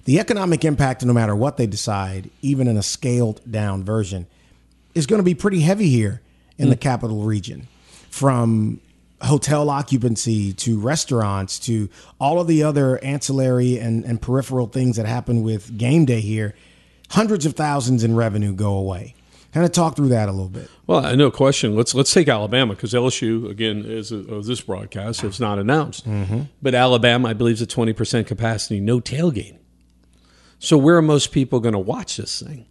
[0.05, 4.28] The economic impact, no matter what they decide, even in a scaled down version,
[4.94, 6.22] is going to be pretty heavy here
[6.59, 6.81] in the mm.
[6.81, 7.66] capital region
[8.09, 8.81] from
[9.20, 11.88] hotel occupancy to restaurants to
[12.20, 16.55] all of the other ancillary and, and peripheral things that happen with game day here
[17.12, 19.14] hundreds of thousands in revenue go away
[19.55, 21.77] kind of talk through that a little bit Well, uh, no question.
[21.77, 25.22] Let's let's take Alabama because LSU again is of this broadcast.
[25.25, 26.07] It's not announced,
[26.62, 29.59] but Alabama, I believe, is at twenty percent capacity, no tailgating.
[30.59, 32.66] So where are most people going to watch this thing?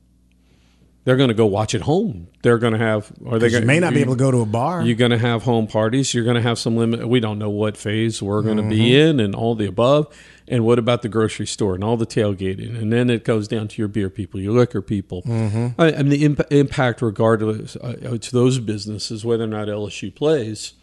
[1.04, 2.28] They're going to go watch it home.
[2.44, 3.12] They're going to have.
[3.28, 5.12] Are they you gonna, may not be able to go to a bar You're going
[5.12, 6.14] to have home parties.
[6.14, 7.08] You're going to have some limit.
[7.08, 9.10] We don't know what phase we're going to be Mm-hmm.
[9.10, 10.08] in, and all the above.
[10.52, 12.78] And what about the grocery store and all the tailgating?
[12.80, 15.82] And then it goes down to your beer people, your liquor people, Mm-hmm.
[15.82, 20.74] I, and the imp- impact, regardless uh, to those businesses, whether or not LSU plays,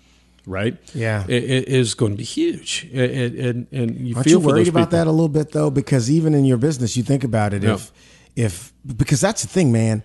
[0.46, 0.76] right?
[0.94, 1.24] Yeah.
[1.28, 2.88] i- i- is going to be huge.
[2.94, 4.98] And and, and you Aren't feel you for worried about people.
[4.98, 5.70] that a little bit though?
[5.70, 7.62] Because even in your business, you think about it.
[7.62, 7.74] Yeah.
[7.74, 7.92] If
[8.36, 10.02] if because that's the thing, man.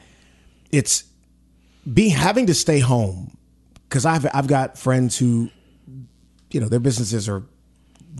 [0.71, 1.05] It's
[1.91, 3.37] be having to stay home
[3.87, 5.49] because I've I've got friends who,
[6.51, 7.43] you know, their businesses are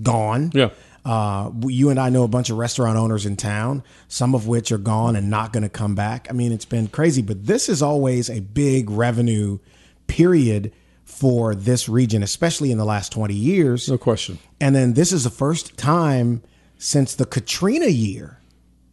[0.02, 0.52] gone.
[0.54, 0.70] Yeah.
[1.06, 4.72] Uh, you and I know a bunch of restaurant owners in town, some of which
[4.72, 6.28] are gone and not going to come back.
[6.30, 9.60] I mean, it's been crazy, but this is always a big revenue
[10.08, 10.72] period
[11.04, 13.90] for this region, especially in the last 20 years.
[13.90, 14.40] No question.
[14.62, 16.42] And then this is the first time
[16.78, 18.40] since the Katrina year,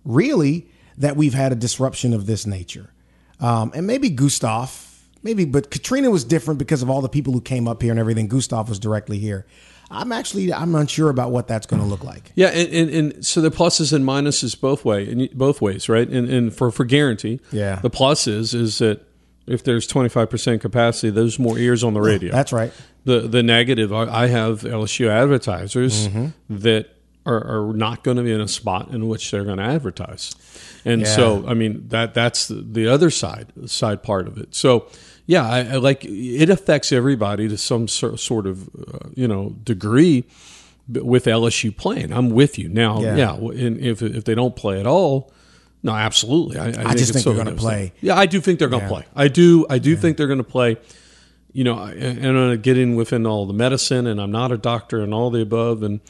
[0.05, 0.69] really,
[0.99, 2.93] that we've had a disruption of this nature.
[3.41, 7.41] Um, and maybe Gustav, maybe, but Katrina was different because of all the people who
[7.41, 8.29] came up here and everything.
[8.29, 9.47] Gustav was directly here.
[9.91, 12.33] I'm actually I'm unsure about what that's going to look like.
[12.37, 16.09] Yeah, and, and, and so the pluses and minuses both way, and both ways, right?
[16.09, 17.77] And, and for for guarantee, Yeah.
[17.83, 19.01] the plus is is that
[19.47, 22.31] if there's 25 percent capacity, there's more ears on the radio.
[22.31, 22.73] That's right.
[23.05, 26.27] The the negative, I have LSU advertisers Mm-hmm.
[26.59, 26.91] that
[27.27, 30.35] are, are not going to be in a spot in which they're going to advertise,
[30.85, 34.55] and so I mean that that's the, the other side side part of it.
[34.55, 34.87] So
[35.27, 39.51] yeah, I, I like it affects everybody to some sor- sort of uh, you know
[39.63, 40.25] degree
[40.89, 42.13] with LSU playing.
[42.13, 43.01] I'm with you now.
[43.01, 43.17] Yeah.
[43.17, 45.33] Yeah, and if if they don't play at all.
[45.83, 46.59] No, absolutely.
[46.59, 47.95] I, I, just think so they're gonna play.
[48.03, 48.93] Yeah, I do think they're going to Yeah.
[48.93, 49.07] play.
[49.17, 49.65] I do.
[49.71, 50.77] I do think they're going to play
[51.53, 54.53] you know, and I'm going to get in within all the medicine, and I'm not
[54.53, 56.01] a doctor, and all the above, and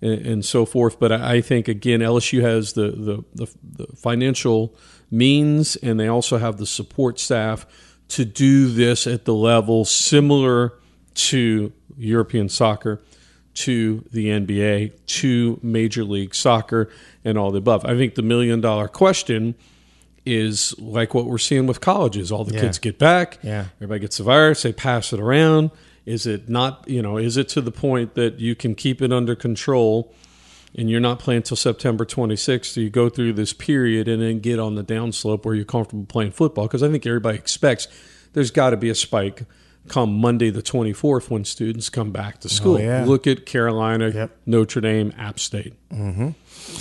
[0.00, 0.98] and, and so forth.
[0.98, 4.74] But I I think again, LSU has the, the the the financial
[5.10, 7.66] means, and they also have the support staff
[8.08, 10.72] to do this at the level similar
[11.14, 13.00] to European soccer,
[13.54, 16.90] to the NBA, to Major League Soccer,
[17.24, 17.84] and all the above.
[17.84, 19.54] I think the million dollar question
[20.24, 22.30] is like what we're seeing with colleges.
[22.32, 22.60] All the Yeah.
[22.62, 23.38] kids get back.
[23.42, 23.66] Yeah.
[23.78, 24.62] Everybody gets the virus.
[24.62, 25.70] They pass it around.
[26.04, 26.84] Is it not?
[26.86, 30.12] You know, is it to the point that you can keep it under control?
[30.76, 34.40] And you're not playing until September 26th, so you go through this period and then
[34.40, 36.66] get on the downslope where you're comfortable playing football.
[36.66, 37.88] Because I think everybody expects
[38.34, 39.44] there's got to be a spike
[39.88, 42.74] come Monday the 24th when students come back to oh, school.
[42.76, 43.04] Oh, yeah.
[43.04, 44.36] Look at Carolina, Yep.
[44.46, 45.74] Notre Dame, App State.
[45.90, 46.30] Mm-hmm.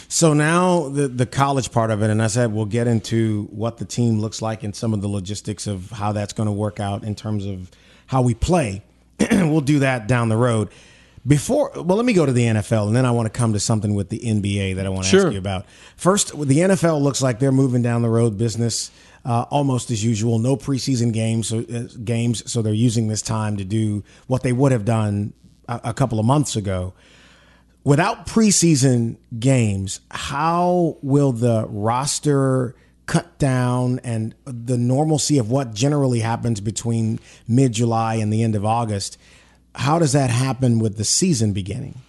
[0.07, 3.77] So now the the college part of it, and I said we'll get into what
[3.77, 6.79] the team looks like and some of the logistics of how that's going to work
[6.79, 7.69] out in terms of
[8.07, 8.81] how we play.
[9.31, 10.69] we'll do that down the road.
[11.27, 13.59] Before, well, let me go to the NFL, and then I want to come to
[13.59, 15.25] something with the NBA that I want to Sure.
[15.27, 15.65] ask you about.
[15.95, 18.91] First, the NFL looks like they're moving down the road business
[19.25, 20.37] uh, almost as usual.
[20.37, 24.53] No preseason games, so, uh, games, so they're using this time to do what they
[24.53, 25.33] would have done
[25.67, 26.93] a, a couple of months ago
[27.83, 36.19] without preseason games, how will the roster cut down and the normalcy of what generally
[36.19, 39.17] happens between mid July and the end of August?
[39.75, 42.01] How does that happen with the season beginning?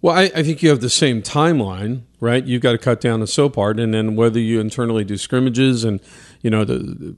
[0.00, 2.44] Well, I, I think you have the same timeline, right?
[2.44, 5.84] You've got to cut down the so part, and then whether you internally do scrimmages
[5.84, 6.00] and
[6.42, 7.16] you know the, the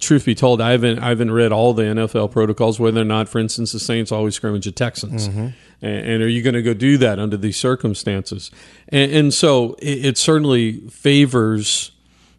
[0.00, 2.80] truth be told, I haven't I haven't read all the NFL protocols.
[2.80, 5.48] Whether or not, for instance, the Saints always scrimmage the Texans, mm-hmm.
[5.82, 8.50] and, and are you going to go do that under these circumstances?
[8.88, 11.91] And, and so it, it certainly favors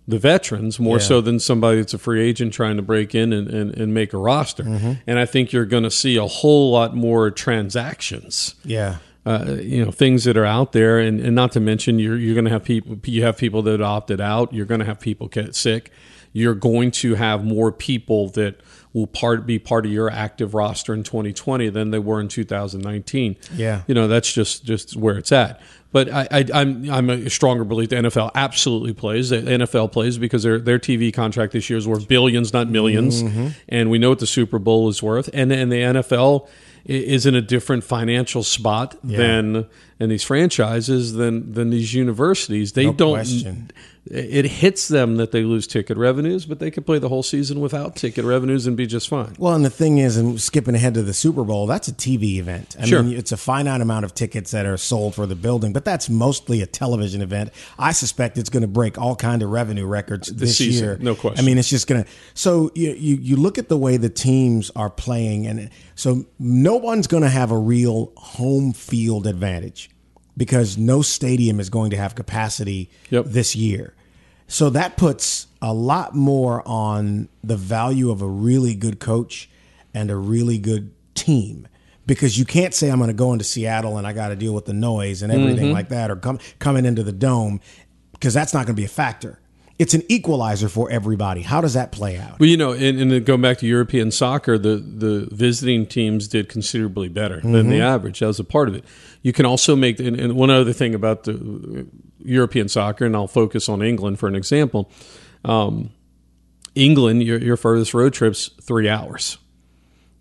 [0.07, 1.03] the veterans more Yeah.
[1.03, 4.11] so than somebody that's a free agent trying to break in and, and, and make
[4.13, 4.63] a roster.
[5.07, 8.97] And I think you're going to see a whole lot more transactions Yeah.
[9.25, 12.33] uh, you know things that are out there, and, and not to mention you're you're
[12.35, 14.53] going to have people you have people that opted out.
[14.53, 15.91] You're going to have people get sick.
[16.35, 18.59] You're going to have more people that
[18.91, 23.37] will part be part of your active roster in 2020 than they were in 2019.
[23.55, 23.83] Yeah.
[23.87, 25.61] you know that's just just where it's at.
[25.93, 29.29] But I, I, I'm I'm a stronger belief the NFL absolutely plays.
[29.29, 33.23] The NFL plays because their their TV contract this year is worth billions, not 1000000s
[33.23, 33.47] mm-hmm.
[33.69, 35.29] and we know what the Super Bowl is worth.
[35.33, 36.49] And and the NFL
[36.85, 39.67] is in a different financial spot than
[39.99, 42.73] and these franchises than than these universities.
[42.73, 43.13] They No don't.
[43.13, 43.71] question.
[44.15, 47.59] It hits them that they lose ticket revenues, but they could play the whole season
[47.61, 49.33] without ticket revenues and be just fine.
[49.39, 52.35] Well, and the thing is, and skipping ahead to the Super Bowl, that's a TV
[52.37, 52.75] event.
[52.79, 53.01] I Sure.
[53.01, 56.11] mean, it's a finite amount of tickets that are sold for the building, but that's
[56.11, 57.49] mostly a television event.
[57.79, 60.97] I suspect it's going to break all kind of revenue records this season, year.
[61.01, 61.43] no question.
[61.43, 62.09] I mean, it's just going to.
[62.35, 66.75] So you, you you look at the way the teams are playing, and so no
[66.75, 69.89] one's going to have a real home field advantage
[70.37, 73.25] because no stadium is going to have capacity Yep.
[73.25, 73.95] this year.
[74.53, 79.49] So that puts a lot more on the value of a really good coach
[79.95, 81.67] and a really good team
[82.05, 84.53] because you can't say I'm going to go into Seattle and I got to deal
[84.53, 85.73] with the noise and everything mm-hmm.
[85.73, 87.61] like that or come coming into the dome
[88.11, 89.39] because that's not going to be a factor.
[89.79, 91.41] It's an equalizer for everybody.
[91.41, 92.39] How does that play out?
[92.39, 96.27] Well, you know, and, and then going back to European soccer, the, the visiting teams
[96.27, 97.69] did considerably better than mm-hmm.
[97.71, 98.19] the average.
[98.19, 98.85] That was a part of it.
[99.23, 101.87] You can also make, and, and one other thing about the
[102.25, 104.89] European soccer, and I'll focus on England for an example.
[105.45, 105.91] Um,
[106.75, 109.37] England, your, your furthest road trip's three hours,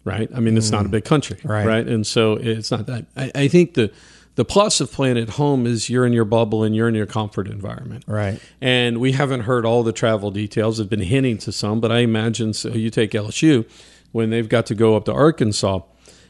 [0.05, 0.29] right?
[0.35, 1.67] I mean, it's not a big country, Right.
[1.67, 1.87] right?
[1.87, 3.07] And so it's not that.
[3.17, 3.91] I, I think the
[4.35, 7.05] the plus of playing at home is you're in your bubble and you're in your
[7.07, 8.41] comfort environment, Right.
[8.61, 10.79] and we haven't heard all the travel details.
[10.79, 13.67] Have been hinting to some, but I imagine so you take LSU
[14.11, 15.81] when they've got to go up to Arkansas.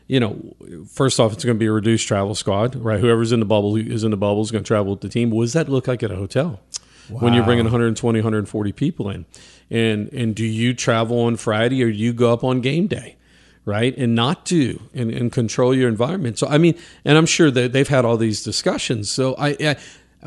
[0.09, 0.55] You know,
[0.89, 3.01] first off, it's going to be a reduced travel squad, right?
[3.01, 5.31] Whoever's in the bubble is in the bubble is going to travel with the team.
[5.31, 6.61] What does that look like at a hotel
[7.09, 9.25] when you're bringing 120, 140 people in?
[9.71, 13.17] And and do you travel on Friday or do you go up on game day?
[13.65, 13.97] right?
[13.97, 16.37] And not do and, and control your environment.
[16.37, 19.09] So I mean, and I'm sure that they've had all these discussions.
[19.09, 19.77] So I, I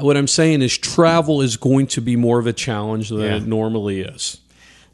[0.01, 3.35] what I'm saying is travel is going to be more of a challenge than Yeah.
[3.35, 4.39] it normally is.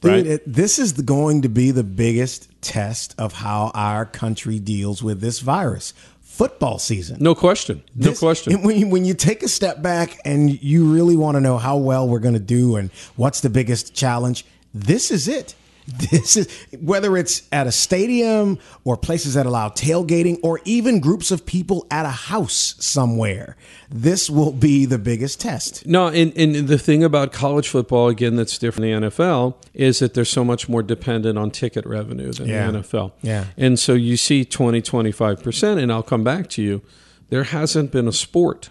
[0.01, 0.25] Dude, Right?
[0.27, 5.21] it, this is going to be the biggest test of how our country deals with
[5.21, 5.93] this virus.
[6.21, 7.17] Football season.
[7.19, 7.83] No question.
[7.95, 8.63] No This- question.
[8.63, 11.77] When you, when you take a step back and you really want to know how
[11.77, 15.53] well we're going to do and what's the biggest challenge, this is it.
[15.87, 16.47] This is
[16.79, 21.85] whether it's at a stadium or places that allow tailgating or even groups of people
[21.91, 23.57] at a house somewhere.
[23.89, 25.85] This will be the biggest test.
[25.85, 29.99] No, and, and the thing about college football, again, that's different than the NFL, is
[29.99, 32.71] that they're so much more dependent on ticket revenue than Yeah.
[32.71, 33.11] the NFL.
[33.21, 33.45] Yeah.
[33.57, 36.81] And so you see 20, 25%, and I'll come back to you.
[37.29, 38.69] There hasn't been a sport,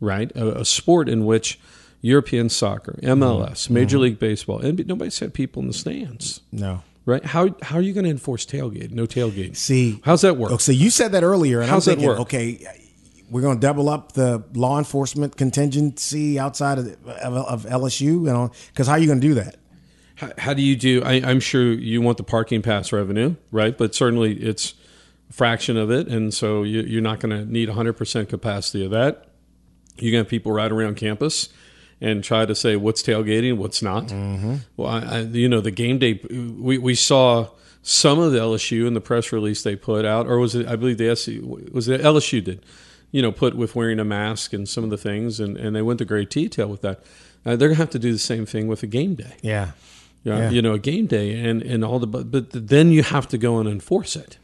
[0.00, 0.30] right?
[0.36, 1.58] A, a sport in which
[2.02, 3.74] European soccer, MLS, Mm-hmm.
[3.74, 6.82] Major League Baseball, and nobody's had people in the stands, No.
[7.04, 7.24] right?
[7.24, 8.90] How, how are you going to enforce tailgate?
[8.90, 9.56] No tailgate.
[9.56, 10.52] See, How's that work?
[10.52, 12.20] Oh, so you said that earlier, and How's I'm that work?
[12.20, 12.66] okay,
[13.30, 18.18] we're going to double up the law enforcement contingency outside of, of, of LSU, you
[18.24, 19.56] know, because how are you going to do that?
[20.16, 21.02] How, how do you do?
[21.04, 23.76] I, I'm sure you want the parking pass revenue, right?
[23.76, 24.74] But certainly it's
[25.30, 29.26] fraction of it, and so you, you're not going to need 100% capacity of that.
[29.96, 31.50] You're going to have people right around campus
[32.00, 34.06] and try to say what's tailgating, what's not.
[34.08, 34.56] Mm-hmm.
[34.76, 37.48] Well, I, I, you know, the game day, we, we saw
[37.82, 40.76] some of the LSU in the press release they put out, or was it, I
[40.76, 41.40] believe the SC,
[41.72, 42.64] was it LSU did,
[43.10, 45.82] you know, put with wearing a mask and some of the things, and, and they
[45.82, 47.00] went to great detail with that.
[47.44, 49.36] Uh, they're going to have to do the same thing with a game day.
[49.42, 49.72] Yeah.
[50.24, 50.50] Yeah, Yeah.
[50.50, 53.38] you know, a game day and, and all the, but, but then you have to
[53.38, 54.36] go and enforce it.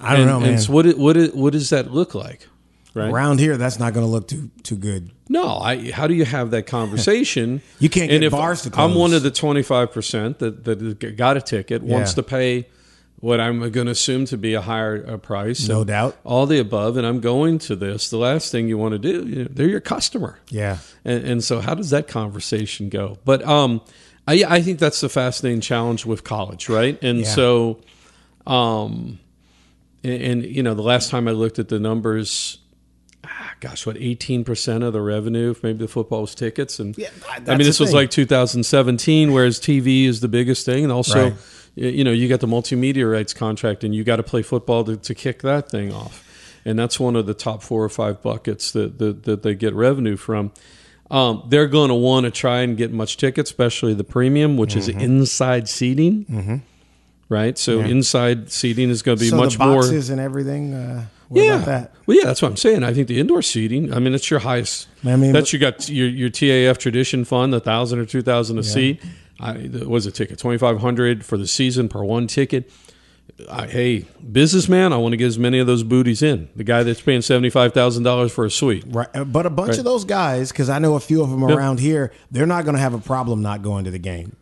[0.00, 0.48] I don't and, know, man.
[0.50, 2.46] And so what, it- what, it- what does that look like?
[2.94, 3.10] Right.
[3.10, 5.10] Around here, that's not going to look too too good.
[5.28, 7.62] No, I, how do you have that conversation?
[7.78, 11.36] You can't And get if bars to I'm one of the 25% that, that got
[11.38, 12.14] a ticket, wants Yeah.
[12.16, 12.68] to pay
[13.20, 15.66] what I'm going to assume to be a higher price.
[15.68, 16.16] No doubt.
[16.24, 18.10] All the above, and I'm going to this.
[18.10, 20.40] The last thing you want to do, you know, they're your customer.
[20.50, 20.78] Yeah.
[21.04, 23.18] And, and so, how does that conversation go?
[23.24, 23.80] But um,
[24.28, 26.98] I, I think that's the fascinating challenge with college, right?
[27.02, 27.26] And Yeah.
[27.26, 27.80] so,
[28.46, 29.18] um,
[30.04, 32.58] and, and you know, the last time I looked at the numbers,
[33.62, 37.38] gosh, what eighteen percent of the revenue, maybe the football was tickets, and Yeah, I
[37.38, 41.30] mean, this was like 2017, whereas TV is the biggest thing, and also.
[41.30, 41.34] Right.
[41.74, 44.98] You know, you got the multimedia rights contract, and you got to play football to,
[44.98, 46.22] to kick that thing off,
[46.66, 49.72] and that's one of the top four or five buckets that that, that they get
[49.72, 50.52] revenue from.
[51.10, 54.76] Um, they're going to want to try and get much tickets, especially the premium, which
[54.76, 56.56] is inside seating, mm-hmm.
[57.30, 57.56] right?
[57.56, 59.80] So inside seating is going to be so much the more.
[59.80, 60.74] boxes and everything.
[60.74, 61.92] Uh, what yeah, that?
[62.06, 62.84] well, yeah, that's what I'm saying.
[62.84, 63.92] I think the indoor seating.
[63.92, 64.88] I mean, it's your highest.
[65.04, 68.58] I mean, that's you got your your TAF tradition fund, the thousand or two thousand
[68.58, 69.00] a seat.
[69.40, 72.70] I was a ticket twenty five hundred for the season per one ticket.
[73.50, 76.48] I, hey, businessman, I want to get as many of those booties in.
[76.54, 78.84] The guy that's paying seventy five thousand dollars for a suite.
[78.86, 79.78] Right, uh, but a bunch Right.
[79.78, 81.56] of those guys, because I know a few of them Yep.
[81.56, 84.36] around here, they're not going to have a problem not going to the game.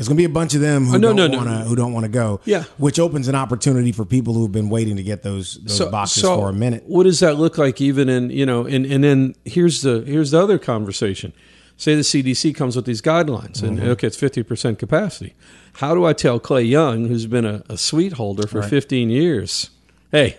[0.00, 1.36] There's going to be a bunch of them who Oh, no, don't no, no.
[1.36, 2.40] want to who don't want to go.
[2.46, 2.64] Yeah.
[2.78, 6.48] which opens an opportunity for people who've been waiting to get those those boxes for
[6.48, 6.84] a minute.
[6.86, 7.82] What does that look like?
[7.82, 11.34] Even in you know, and and then here's the here's the other conversation.
[11.76, 13.88] Say the CDC comes with these guidelines, and Mm-hmm.
[13.90, 15.34] okay, it's fifty percent capacity.
[15.74, 19.68] How do I tell Clay Young, who's been a, a suite holder for fifteen years,
[20.10, 20.38] hey,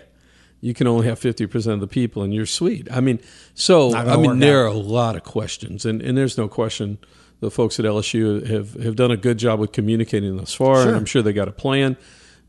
[0.60, 2.88] you can only have fifty percent of the people in your suite?
[2.92, 3.20] I mean,
[3.54, 4.72] so I mean, there out.
[4.72, 6.98] are a lot of questions, and and there's no question.
[7.42, 10.86] The folks at LSU have, have done a good job with communicating thus far, Sure.
[10.86, 11.96] and I'm sure they got a plan.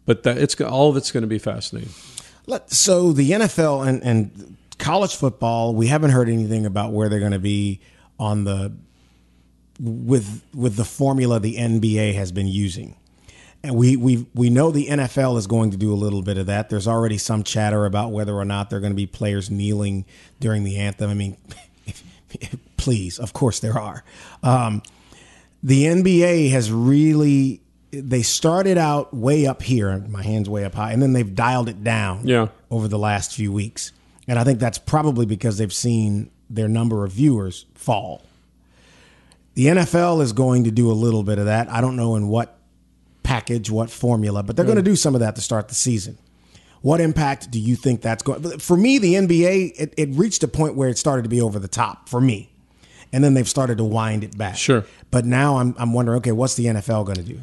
[0.05, 1.89] But that it's all of it's going to be fascinating.
[2.67, 7.31] So the NFL and, and college football, we haven't heard anything about where they're going
[7.31, 7.79] to be
[8.19, 8.71] on the
[9.79, 12.95] with with the formula the NBA has been using.
[13.63, 16.45] And we we we know the NFL is going to do a little bit of
[16.45, 16.69] that.
[16.69, 20.05] There's already some chatter about whether or not there are going to be players kneeling
[20.39, 21.09] during the anthem.
[21.09, 21.37] I mean,
[22.83, 24.03] please, of course there are.
[24.43, 24.81] Um,
[25.61, 27.61] the NBA has really
[27.91, 31.69] they started out way up here, my hands way up high, and then they've dialed
[31.69, 32.47] it down Yeah.
[32.71, 33.91] over the last few weeks.
[34.27, 38.23] And I think that's probably because they've seen their number of viewers fall.
[39.53, 41.69] The NFL is going to do a little bit of that.
[41.69, 42.57] I don't know in what
[43.21, 46.17] package, what formula, but they're going to do some of that to start the season.
[46.81, 48.57] What impact do you think that's going?
[48.59, 51.59] For me, the NBA it, it reached a point where it started to be over
[51.59, 52.52] the top for me,
[53.13, 54.57] and then they've started to wind it back.
[54.57, 54.85] Sure.
[55.11, 57.39] but now I'm I'm wondering, okay, what's the NFL going to do?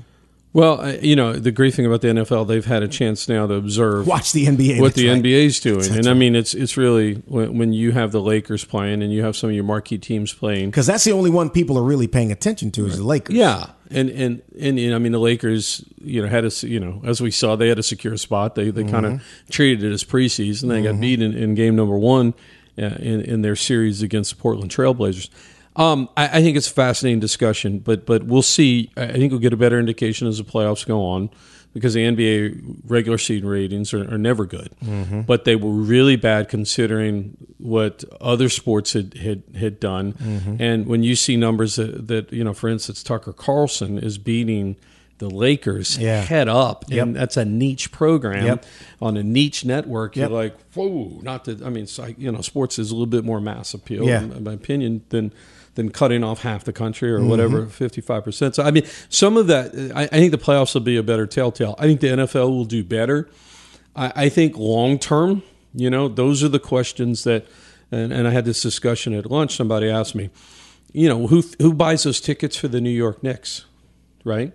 [0.53, 3.55] Well, you know, the great thing about the NFL, they've had a chance now to
[3.55, 4.81] observe Watch the NBA.
[4.81, 5.23] what the right.
[5.23, 9.01] NBA's doing, and I mean, it's it's really when, when you have the Lakers playing
[9.01, 10.71] and you have some of your marquee teams playing.
[10.71, 13.37] because that's the only one people are really paying attention to is the Lakers.
[13.37, 17.01] Yeah, and and and, and I mean, the Lakers, you know, had a you know,
[17.05, 18.57] as we saw, they had a secure spot.
[18.57, 20.69] They they kind of treated it as preseason.
[20.69, 22.35] They got beat in, in game number one
[22.77, 25.29] uh, in in their series against the Portland Trailblazers.
[25.77, 28.91] Um, I, I think it's a fascinating discussion, but but we'll see.
[28.97, 31.31] I think we'll get a better indication as the playoffs go on
[31.73, 34.71] because the NBA regular season ratings are, are never good,
[35.27, 40.57] but they were really bad considering what other sports had had, had done.
[40.59, 44.75] And when you see numbers that, that you know, for instance, Tucker Carlson is beating
[45.19, 46.23] the Lakers Yeah.
[46.23, 47.07] head up, Yep.
[47.07, 48.65] and that's a niche program Yep.
[49.03, 50.17] on a niche network.
[50.17, 50.31] Yep.
[50.31, 51.21] You're like, whoa!
[51.23, 54.07] Not that I mean, like, you know, sports is a little bit more mass appeal,
[54.07, 54.23] Yeah.
[54.23, 55.33] in my opinion, than
[55.81, 58.55] than cutting off half the country or whatever, fifty five percent.
[58.55, 61.27] So I mean, some of that, I, I think the playoffs will be a better
[61.27, 61.75] telltale.
[61.79, 63.29] I think the NFL will do better.
[63.97, 65.43] I, I think long term,
[65.75, 67.47] you know, those are the questions that,
[67.91, 69.57] and, and I had this discussion at lunch.
[69.57, 70.31] Somebody asked me,
[70.93, 73.65] you know, who who buys those tickets for the New York Knicks,
[74.25, 74.53] right?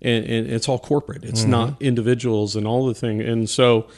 [0.00, 1.24] And, and it's all corporate.
[1.24, 3.20] It's not individuals and all the thing.
[3.20, 3.88] And so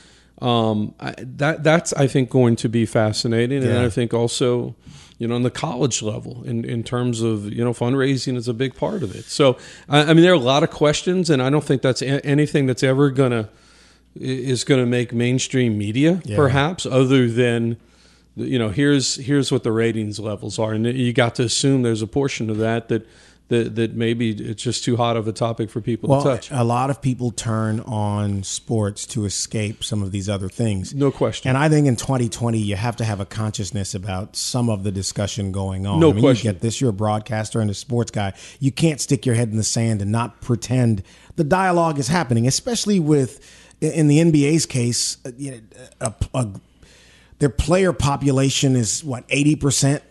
[0.40, 3.58] um, I, that that's I think going to be fascinating.
[3.62, 3.84] And Yeah.
[3.84, 4.74] I think also,
[5.20, 8.54] you know, on the college level, in in terms of you know fundraising is a
[8.54, 9.24] big part of it.
[9.26, 9.56] So
[9.88, 12.24] I, I mean, there are a lot of questions, and I don't think that's a-
[12.26, 13.48] anything that's ever gonna
[14.16, 16.34] is going to make mainstream media, Yeah.
[16.36, 17.76] perhaps, other than
[18.36, 22.02] you know here's here's what the ratings levels are, and you got to assume there's
[22.02, 23.06] a portion of that that
[23.50, 26.50] that, that maybe it's just too hot of a topic for people Well, to touch.
[26.52, 30.94] a lot of people turn on sports to escape some of these other things.
[30.94, 31.48] No question.
[31.48, 34.92] And I think in 2020, you have to have a consciousness about some of the
[34.92, 35.98] discussion going on.
[35.98, 36.46] No I mean, question.
[36.46, 38.34] You get this, you're a broadcaster and a sports guy.
[38.60, 41.02] You can't stick your head in the sand and not pretend
[41.34, 43.40] the dialogue is happening, especially with,
[43.80, 45.60] in the NBA's case, uh, you know,
[46.00, 46.48] a, a,
[47.40, 50.02] their player population is what, 80%?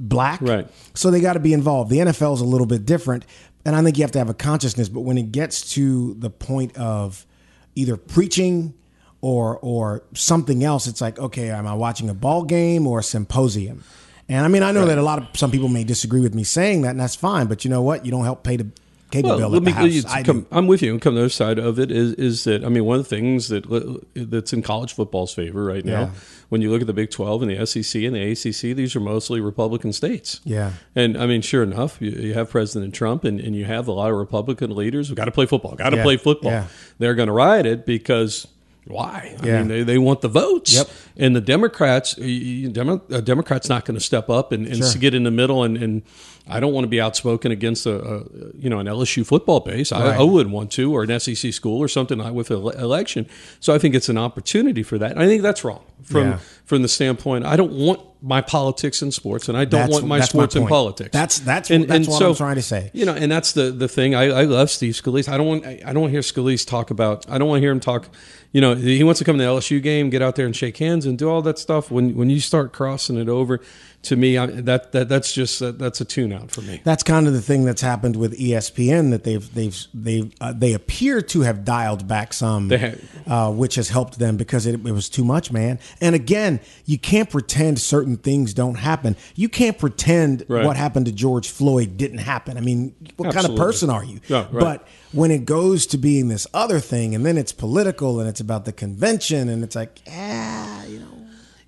[0.00, 0.40] Black.
[0.40, 0.68] Right.
[0.94, 1.90] So they got to be involved.
[1.90, 3.26] The NFL is a little bit different.
[3.64, 4.88] And I think you have to have a consciousness.
[4.88, 7.26] But when it gets to the point of
[7.74, 8.74] either preaching
[9.20, 13.02] or or something else, it's like, okay, am I watching a ball game or a
[13.02, 13.84] symposium?
[14.28, 16.44] And I mean, I know that a lot of some people may disagree with me
[16.44, 17.48] saying that, and that's fine.
[17.48, 18.04] But you know what?
[18.04, 18.68] You don't help pay the
[19.14, 20.04] at the house.
[20.06, 20.22] I.
[20.50, 20.92] I'm with you.
[20.92, 23.08] And come the other side of it is is that I mean one of the
[23.16, 26.00] things that that's in college football's favor right now.
[26.00, 26.10] Yeah.
[26.48, 29.00] When you look at the Big 12 and the SEC and the ACC, these are
[29.00, 30.40] mostly Republican states.
[30.44, 30.72] Yeah.
[30.96, 33.92] And I mean, sure enough, you, you have President Trump and, and you have a
[33.92, 36.02] lot of Republican leaders who got to play football, got to Yeah.
[36.02, 36.50] play football.
[36.50, 36.66] Yeah.
[36.98, 38.48] They're going to riot it because
[38.84, 39.36] why?
[39.40, 39.58] I Yeah.
[39.58, 40.74] mean, they, they want the votes.
[40.74, 40.88] Yep.
[41.18, 45.00] And the Democrats, Demo, a Democrat's not going to step up and, and Sure.
[45.00, 45.62] get in the middle.
[45.62, 46.02] And, and
[46.48, 48.18] I don't want to be outspoken against a, a
[48.58, 49.92] you know an LSU football base.
[49.92, 50.18] I, Right.
[50.20, 53.26] I wouldn't want to, or an SEC school or something like with an election.
[53.60, 55.12] So I think it's an opportunity for that.
[55.12, 56.38] And I think that's wrong from Yeah.
[56.64, 57.44] from the standpoint.
[57.44, 60.66] I don't want my politics in sports, and I don't That's- want my sports in
[60.66, 61.10] politics.
[61.12, 62.90] That's- that's- that's what I'm trying to say.
[62.92, 64.14] You know, and that's the the thing.
[64.14, 65.28] I, I love Steve Scalise.
[65.28, 67.26] I don't want I don't want to hear Scalise talk about.
[67.30, 68.08] I don't want to hear him talk.
[68.52, 70.78] You know, he wants to come to the LSU game, get out there and shake
[70.78, 71.90] hands and do all that stuff.
[71.90, 73.60] When when you start crossing it over,
[74.02, 76.80] to me, I, that that that's just that, that's a tune out for me.
[76.84, 80.72] That's kind of the thing that's happened with ESPN that they've they've they've uh, they
[80.72, 82.68] appear to have dialed back some,
[83.26, 85.78] uh, which has helped them because it, it was too much, man.
[86.00, 89.16] And again, you can't pretend certain things don't happen.
[89.34, 90.64] You can't pretend Right.
[90.64, 92.56] what happened to George Floyd didn't happen.
[92.56, 94.20] I mean, what kind of person are you?
[94.28, 94.60] Yeah, right.
[94.60, 98.40] But when it goes to being this other thing, and then it's political, and it's
[98.40, 101.06] about the convention, and it's like, ah, you know.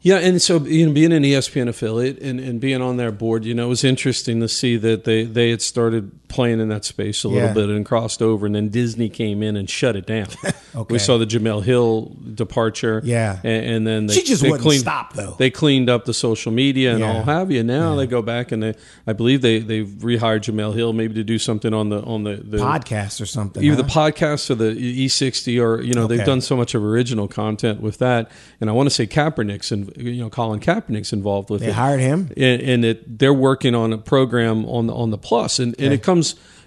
[0.03, 3.45] Yeah, and so you know, being an ESPN affiliate and, and being on their board,
[3.45, 6.85] you know, it was interesting to see that they, they had started playing in that
[6.85, 7.53] space a little Yeah.
[7.55, 10.27] bit and crossed over, and then Disney came in and shut it down.
[10.75, 10.95] Okay.
[10.95, 13.39] We saw the Jemele Hill departure, Yeah.
[13.45, 15.35] and, and then they, She just they wouldn't cleaned, stop, though.
[15.39, 17.13] They cleaned up the social media and Yeah.
[17.13, 17.63] all have you.
[17.63, 18.75] Now they go back and they,
[19.07, 22.37] I believe they they've rehired Jemele Hill maybe to do something on the on the,
[22.37, 23.63] the Podcast or something.
[23.63, 23.83] either huh?
[23.83, 26.17] the podcast or the E60 or you know Okay.
[26.17, 28.31] they've done so much of original content with that
[28.61, 31.75] and I want to say Kaepernick's and you know Colin Kaepernick's involved with They it
[31.75, 32.31] hired him?
[32.37, 35.93] and, and it, they're working on a program on the on the plus and, and
[35.93, 36.22] it comes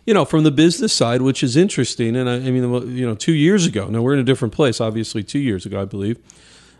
[0.06, 2.64] you know from the business side which is interesting and I, I mean
[2.96, 5.82] you know two years ago now we're in a different place obviously two years ago
[5.82, 6.18] I believe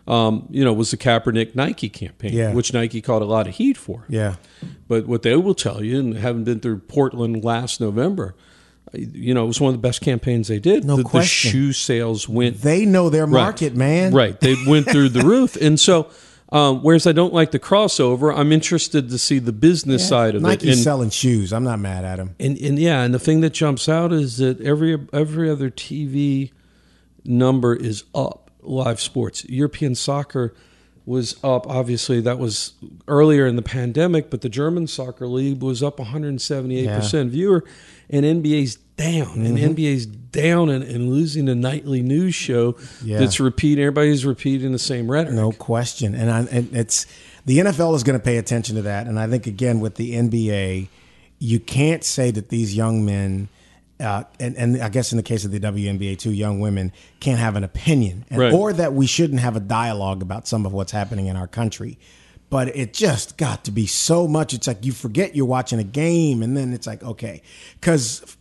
[0.08, 2.52] um, you know was the Kaepernick Nike campaign Yeah.
[2.52, 4.36] which Nike caught a lot of heat for Yeah.
[4.88, 8.34] but what they will tell you, and having been through Portland last November,
[8.92, 10.84] you know, it was one of the best campaigns they did.
[10.84, 11.48] No the, question.
[11.50, 13.42] The shoe sales went They know their right.
[13.42, 14.14] market, man.
[14.14, 16.08] Right, they went through the roof, and so.
[16.56, 20.42] Um, whereas I don't like the crossover, I'm interested to see the business side of
[20.42, 20.72] Nike's it.
[20.72, 21.52] And, selling shoes.
[21.52, 22.34] I'm not mad at him.
[22.40, 26.52] and and yeah, and the thing that jumps out is that every every other TV
[27.24, 28.50] number is up.
[28.62, 30.52] Live sports, European soccer
[31.04, 31.68] was up.
[31.68, 32.72] Obviously, that was
[33.06, 37.64] earlier in the pandemic, but the German soccer league was up 178 percent viewer,
[38.10, 39.74] and NBA's down, and Mm-hmm.
[39.74, 40.06] NBA's
[40.36, 43.18] down and, and losing a nightly news show Yeah.
[43.18, 43.82] that's repeating.
[43.82, 45.34] Everybody's repeating the same rhetoric.
[45.34, 46.14] No question.
[46.14, 47.06] And, I, and it's
[47.46, 49.06] the NFL is going to pay attention to that.
[49.06, 50.88] And I think again with the NBA,
[51.38, 53.48] you can't say that these young men.
[53.98, 57.38] Uh, and, and I guess in the case of the WNBA, too, young women can't
[57.38, 58.52] have an opinion, and, Right.
[58.52, 61.98] or that we shouldn't have a dialogue about some of what's happening in our country.
[62.50, 64.52] But it just got to be so much.
[64.52, 67.40] It's like you forget you're watching a game, and then it's like, okay,
[67.80, 68.36] because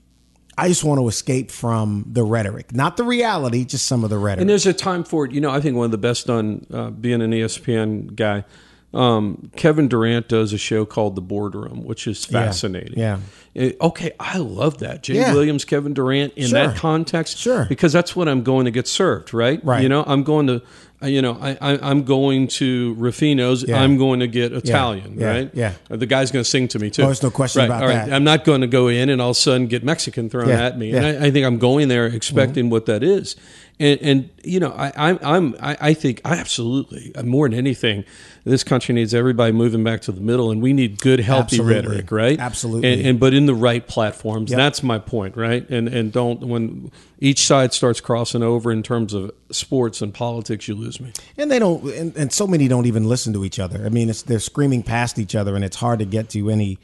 [0.58, 4.18] I just want to escape from the rhetoric, not the reality, just some of the
[4.18, 4.42] rhetoric.
[4.42, 5.32] And there's a time for it.
[5.32, 8.46] You know, I think one of the best done uh, being an ESPN guy.
[8.94, 12.98] Um, Kevin Durant does a show called The Boardroom, which is fascinating.
[12.98, 13.20] yeah.
[13.58, 15.04] Uh, okay, I love that.
[15.04, 15.34] Jay Yeah.
[15.34, 16.68] Williams, Kevin Durant in Sure.
[16.68, 17.38] that context.
[17.38, 17.66] Sure.
[17.68, 19.64] Because that's what I'm going to get served, right?
[19.66, 19.84] Right.
[19.84, 20.62] You know, I'm going to,
[21.04, 23.64] you know, I, I, I'm going to Ruffino's.
[23.68, 23.82] Yeah.
[23.82, 25.28] I'm going to get Italian, Yeah.
[25.28, 25.52] right?
[25.54, 25.74] Yeah.
[25.90, 27.04] Uh, The guy's going to sing to me too.
[27.04, 27.66] Oh, there's no question Right.
[27.66, 28.06] about All right.
[28.08, 28.14] that.
[28.14, 30.78] I'm not going to go in and all of a sudden get Mexican thrown at
[30.78, 30.92] me.
[30.92, 31.04] Mm-hmm.
[31.06, 33.36] And I, I think I'm going there expecting what that is.
[33.78, 37.58] And, and you know, I, I'm, I'm, I, I think I absolutely uh, more than
[37.58, 38.06] anything,
[38.46, 41.74] this country needs everybody moving back to the middle, and we need good, healthy Absolutely.
[41.76, 42.40] rhetoric, right?
[42.40, 42.94] Absolutely.
[42.94, 44.52] And, and but in the right platforms.
[44.52, 44.58] Yep.
[44.58, 45.70] That's my point, right?
[45.70, 50.68] And and don't when each side starts crossing over in terms of sports and politics,
[50.68, 51.12] you lose me.
[51.38, 53.86] And they don't, and, and so many don't even listen to each other.
[53.86, 56.78] I mean, it's, they're screaming past each other, and it's hard to get to any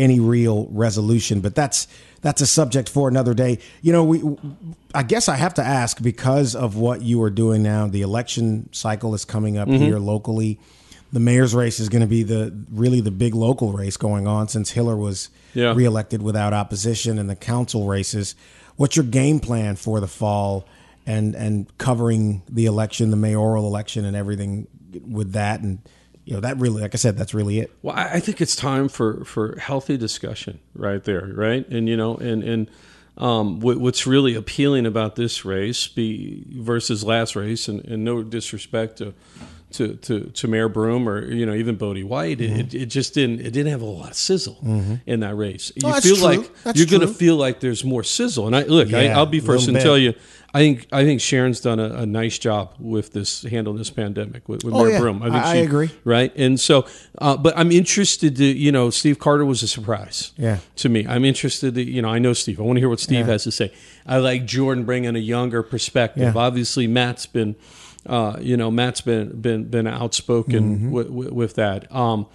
[0.00, 1.40] any real resolution.
[1.40, 1.86] But that's
[2.22, 3.58] that's a subject for another day.
[3.82, 4.22] You know, we
[4.94, 7.86] I guess I have to ask because of what you are doing now.
[7.86, 9.84] The election cycle is coming up Mm-hmm.
[9.84, 10.58] here locally.
[11.12, 14.48] The mayor's race is going to be the really the big local race going on
[14.48, 15.74] since Hillar was Yeah.
[15.74, 18.34] reelected without opposition, and the council races.
[18.76, 20.64] What's your game plan for the fall?
[21.06, 24.66] and and covering the election, the mayoral election, and everything
[25.08, 25.78] with that, and
[26.30, 27.70] you know that really, like I said, that's really it.
[27.82, 31.68] Well, I I think it's time for for healthy discussion right there, right?
[31.68, 32.70] And you know, and and
[33.18, 38.98] um, what's really appealing about this race be versus last race, and, and no disrespect
[38.98, 39.12] to.
[39.74, 43.14] To, to, to Mayor Broome or you know even Bodi White, it, it, it just
[43.14, 44.58] didn't it didn't have a lot of sizzle
[45.06, 45.70] in that race.
[45.76, 46.00] You Mm-hmm.
[46.00, 46.24] feel true.
[46.24, 48.48] like That's you're going to feel like there's more sizzle.
[48.48, 49.84] And I look, I, Yeah, I'll be first and bit.
[49.84, 50.14] tell you,
[50.52, 54.48] I think I think Sharon's done a, a nice job with this handling this pandemic
[54.48, 54.98] with, with Oh, Mayor yeah.
[54.98, 55.20] Broome.
[55.20, 55.90] think I- I agree.
[56.04, 56.32] right?
[56.36, 56.86] And so,
[57.18, 60.58] uh, but I'm interested to, you know, Steve Carter was a surprise Yeah.
[60.76, 61.06] to me.
[61.08, 62.58] I'm interested to, you know, I know Steve.
[62.58, 63.72] I want to hear what Steve has to say.
[64.06, 66.34] I like Jordan bringing a younger perspective.
[66.34, 66.40] Yeah.
[66.40, 67.54] Obviously, Matt's been,
[68.06, 70.90] uh, you know, Matt's been been been outspoken Mm-hmm.
[70.90, 71.94] with, with, with that.
[71.94, 72.26] Um,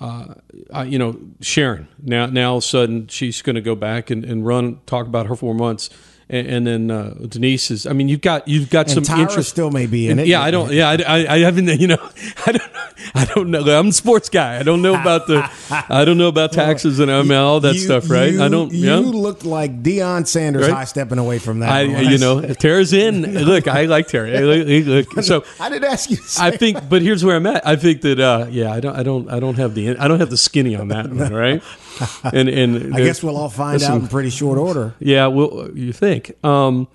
[0.00, 0.34] uh,
[0.74, 1.86] uh, you know, Sharon.
[2.02, 5.06] Now, now all of a sudden, she's going to go back and, and run, talk
[5.06, 5.90] about her four months,
[6.30, 7.86] and, and then uh, Denise is.
[7.86, 9.50] I mean, you've got you've got And some Tyra interest.
[9.50, 10.26] still may be in it.
[10.26, 10.70] Yeah, I don't.
[10.72, 11.68] Yeah, I, I, I haven't.
[11.80, 11.98] You know,
[12.46, 12.72] I don't.
[13.14, 13.60] I don't know.
[13.78, 14.58] I'm a sports guy.
[14.58, 15.48] I don't know about the.
[15.88, 18.32] I don't know about taxes and um, all that You- stuff, right?
[18.32, 18.72] You, I don't.
[18.72, 18.96] You yeah.
[18.96, 20.74] looked like Deion Sanders Right?
[20.74, 21.70] high stepping away from that.
[21.70, 23.22] I, you know, Tara's in.
[23.50, 24.30] Look, I like Tara.
[24.40, 25.24] Look, look.
[25.24, 26.18] So I didn't ask you.
[26.38, 27.66] I think, but here's where I'm at.
[27.66, 30.20] I think that, uh, yeah, I don't, I don't, I don't have the, I don't
[30.20, 31.62] have the skinny on that one, right?
[32.32, 34.94] And and I guess we'll all find out in pretty short order.
[35.00, 36.32] Yeah, well, you think.
[36.44, 36.88] Um,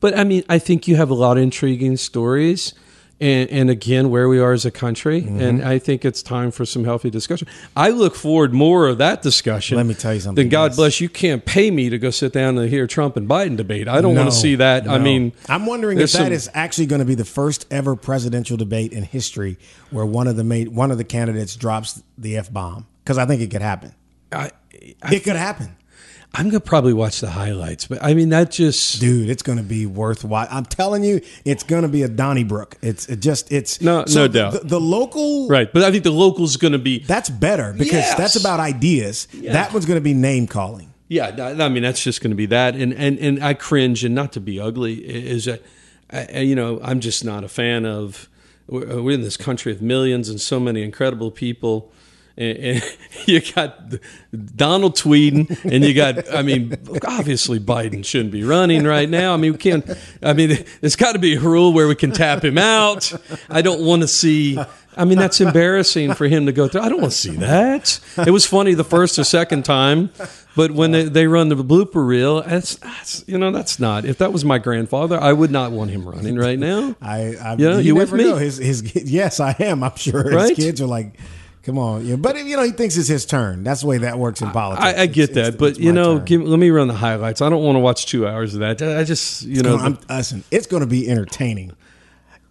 [0.00, 2.74] but I mean, I think you have a lot of intriguing stories.
[3.22, 5.40] And, and again, where we are as a country, Mm-hmm.
[5.42, 7.48] and I think it's time for some healthy discussion.
[7.76, 9.76] I look forward more of that discussion.
[9.76, 12.32] Let me tell you something, Then God bless you can't pay me to go sit
[12.32, 13.88] down and hear Trump and Biden debate.
[13.88, 14.88] I don't want to see that.
[14.88, 17.94] I mean, I'm wondering if that some- is actually going to be the first ever
[17.94, 19.58] presidential debate in history
[19.90, 23.42] where one of the one of the candidates drops the f bomb because I think
[23.42, 23.92] it could happen.
[24.32, 24.50] I,
[25.02, 25.76] I, It could happen,
[26.32, 29.28] I'm gonna probably watch the highlights, but I mean that just dude.
[29.28, 30.46] It's going to be worthwhile.
[30.50, 32.76] I'm telling you, it's going to be a Donnybrook.
[32.82, 34.52] It's it just it's No- no doubt.
[34.52, 35.72] The, the local right.
[35.72, 38.16] But I think the locals going to be That's better because Yes.
[38.16, 39.26] that's about ideas.
[39.42, 40.94] That one's going to be name calling.
[41.08, 44.04] Yeah, I I mean that's just going to be that, and and and I cringe,
[44.04, 45.60] and not to be ugly, is that
[46.12, 48.28] I, I- you know I'm just not a fan of.
[48.68, 51.90] We're we're in this country of millions and so many incredible people,
[52.40, 53.94] and, and you got
[54.56, 56.76] Donald tweeting, and you got I mean
[57.06, 59.34] obviously Biden shouldn't be running right now.
[59.34, 59.88] I mean we can't.
[60.22, 63.12] I mean there's got to be a rule where we can tap him out.
[63.48, 64.58] I don't want to see.
[64.96, 66.80] I mean, that's embarrassing for him to go through.
[66.80, 68.00] I don't want to see that.
[68.26, 70.10] It was funny the first or second time,
[70.56, 74.04] but when they, they run the blooper reel, that's, that's you know that's not.
[74.04, 76.96] If that was my grandfather, I would not want him running right now.
[77.00, 78.24] I, I Yeah, you, you with me?
[78.24, 78.36] know.
[78.36, 79.84] His, his, yes, I am.
[79.84, 80.56] I'm sure his Right?
[80.56, 81.16] kids are like,
[81.62, 82.06] come on.
[82.06, 83.64] Yeah, but you know, he thinks it's his turn.
[83.64, 84.84] That's the way that works in politics.
[84.84, 86.94] I, I get It's- that, it's- but it's you know, give, let me run the
[86.94, 87.40] highlights.
[87.42, 88.80] I don't want to watch two hours of that.
[88.82, 91.72] I just you know, I'm, listen, it's going to be entertaining.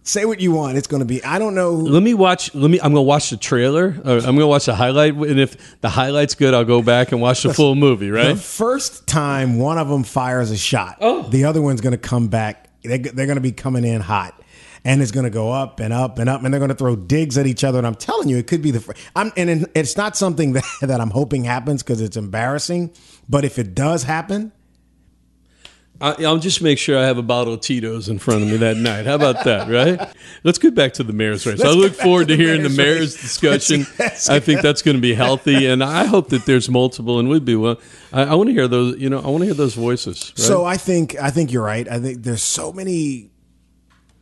[0.02, 0.78] Say what you want.
[0.78, 1.22] It's going to be.
[1.22, 1.72] I don't know.
[1.74, 2.54] let me watch.
[2.54, 2.80] Let me.
[2.80, 3.88] I'm gonna watch the trailer.
[4.02, 7.20] Or I'm gonna watch the highlight, and if the highlight's good, I'll go back and
[7.20, 8.10] watch the full movie.
[8.10, 8.28] Right.
[8.34, 11.24] The first time one of them fires a shot, Oh.
[11.28, 12.69] the other one's going to come back.
[12.82, 14.40] They, they're going to be coming in hot.
[14.82, 16.96] And it's going to go up and up and up, and they're going to throw
[16.96, 17.76] digs at each other.
[17.76, 18.94] And I'm telling you, it could be the.
[19.14, 22.92] I'm, and it's not something that, that I'm hoping happens because it's embarrassing.
[23.28, 24.52] But if it does happen,
[26.00, 28.56] I, I'll just make sure I have a bottle of Tito's in front of me
[28.58, 29.04] that night.
[29.06, 30.08] How about that, right?
[30.44, 31.60] Let's get back to the mayor's race.
[31.60, 33.20] I Let's look forward to to the hearing the mayor's mayor's race.
[33.22, 33.86] discussion.
[33.98, 37.28] Let's- I think that's going to be healthy, and I hope that there's multiple and
[37.28, 37.78] we'd be well.
[38.12, 38.98] I, I want to hear those.
[38.98, 40.32] You know, I want to hear those voices.
[40.36, 40.38] Right?
[40.38, 41.86] So I think I think you're right.
[41.88, 43.29] I think there's so many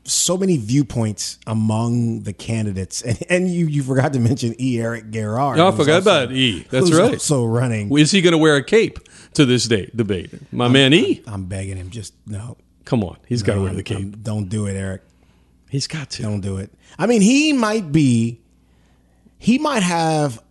[0.08, 4.80] so many viewpoints among the candidates, and, and you you forgot to mention E.
[4.80, 5.58] Eric Guirard.
[5.58, 6.66] Oh, I forgot also- about E.
[6.70, 7.12] That's right.
[7.14, 7.96] Also running.
[7.96, 8.98] is he going to wear a cape
[9.34, 10.30] to this day debate?
[10.52, 11.22] My man E.
[11.26, 11.90] I'm begging him.
[11.90, 12.56] Just no.
[12.84, 13.98] Come on, he's got to wear the cape.
[13.98, 15.02] I'm- don't do it, Eric.
[15.68, 16.22] He's got to.
[16.22, 16.72] Don't do it.
[16.98, 18.40] I mean, he might be.
[19.38, 20.42] He might have.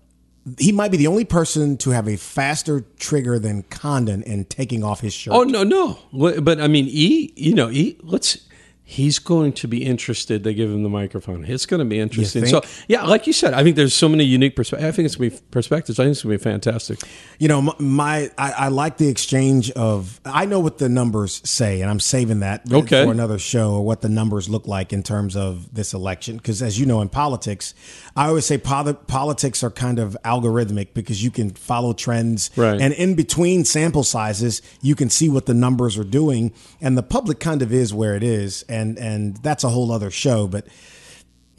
[0.60, 4.82] He might be the only person to have a faster trigger than Condon in taking
[4.84, 5.34] off his shirt.
[5.34, 5.98] Oh no, no.
[6.14, 7.34] But I mean, E.
[7.36, 7.98] You know, E.
[8.04, 8.47] Let's.
[8.90, 10.46] He's going to be interested.
[10.46, 11.44] They give him the microphone.
[11.44, 12.46] It's going to be interesting.
[12.46, 14.88] So, yeah, like you said, I think there's so many unique perspectives.
[14.88, 16.00] I think it's going to be perspectives.
[16.00, 17.00] I think it's going to be fantastic.
[17.38, 20.22] You know, my, my I, I like the exchange of.
[20.24, 23.04] I know what the numbers say, and I'm saving that Okay.
[23.04, 26.38] for another show or what the numbers look like in terms of this election.
[26.38, 27.74] Because as you know, in politics,
[28.18, 32.82] I always say poli- politics are kind of algorithmic because you can follow trends, Right.
[32.82, 36.52] and in between sample sizes, you can see what the numbers are doing,
[36.82, 40.10] and the public kind of is where it is, and and that's a whole other
[40.12, 40.66] show, but.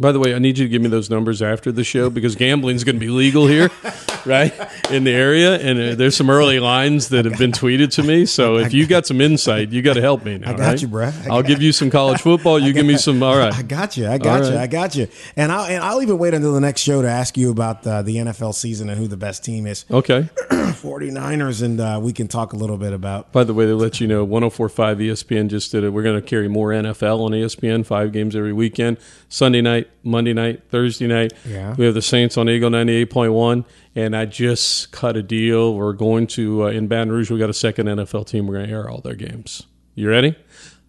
[0.01, 2.37] By the way, I need you to give me those numbers after the show because
[2.37, 3.69] gambling's going to be legal here,
[4.27, 4.53] right,
[4.91, 5.57] in the area.
[5.59, 8.25] And uh, there's some early lines that have been tweeted to me.
[8.25, 10.51] So if you got some insight, you got to help me now.
[10.51, 10.83] I got right?
[10.83, 11.27] you, bruh.
[11.27, 12.61] I I'll give you some college football.
[12.61, 13.23] You give me some.
[13.23, 13.53] All right.
[13.53, 14.07] I got you.
[14.09, 14.55] I got All you.
[14.55, 14.63] right.
[14.63, 15.09] I got you.
[15.35, 18.03] And I'll and I'll even wait until the next show to ask you about uh,
[18.03, 19.85] the NFL season and who the best team is.
[19.91, 20.29] Okay.
[20.79, 23.33] 49ers, and uh, we can talk a little bit about.
[23.33, 25.91] By the way, they let you know 1045 ESPN just did it.
[25.91, 30.33] We're going to carry more NFL on ESPN, five games every weekend Sunday night, Monday
[30.33, 31.33] night, Thursday night.
[31.47, 31.75] Yeah.
[31.77, 33.65] We have the Saints on Eagle 98.1.
[33.95, 35.75] And I just cut a deal.
[35.75, 38.47] We're going to, uh, in Baton Rouge, we got a second NFL team.
[38.47, 39.67] We're going to air all their games.
[39.95, 40.37] You ready?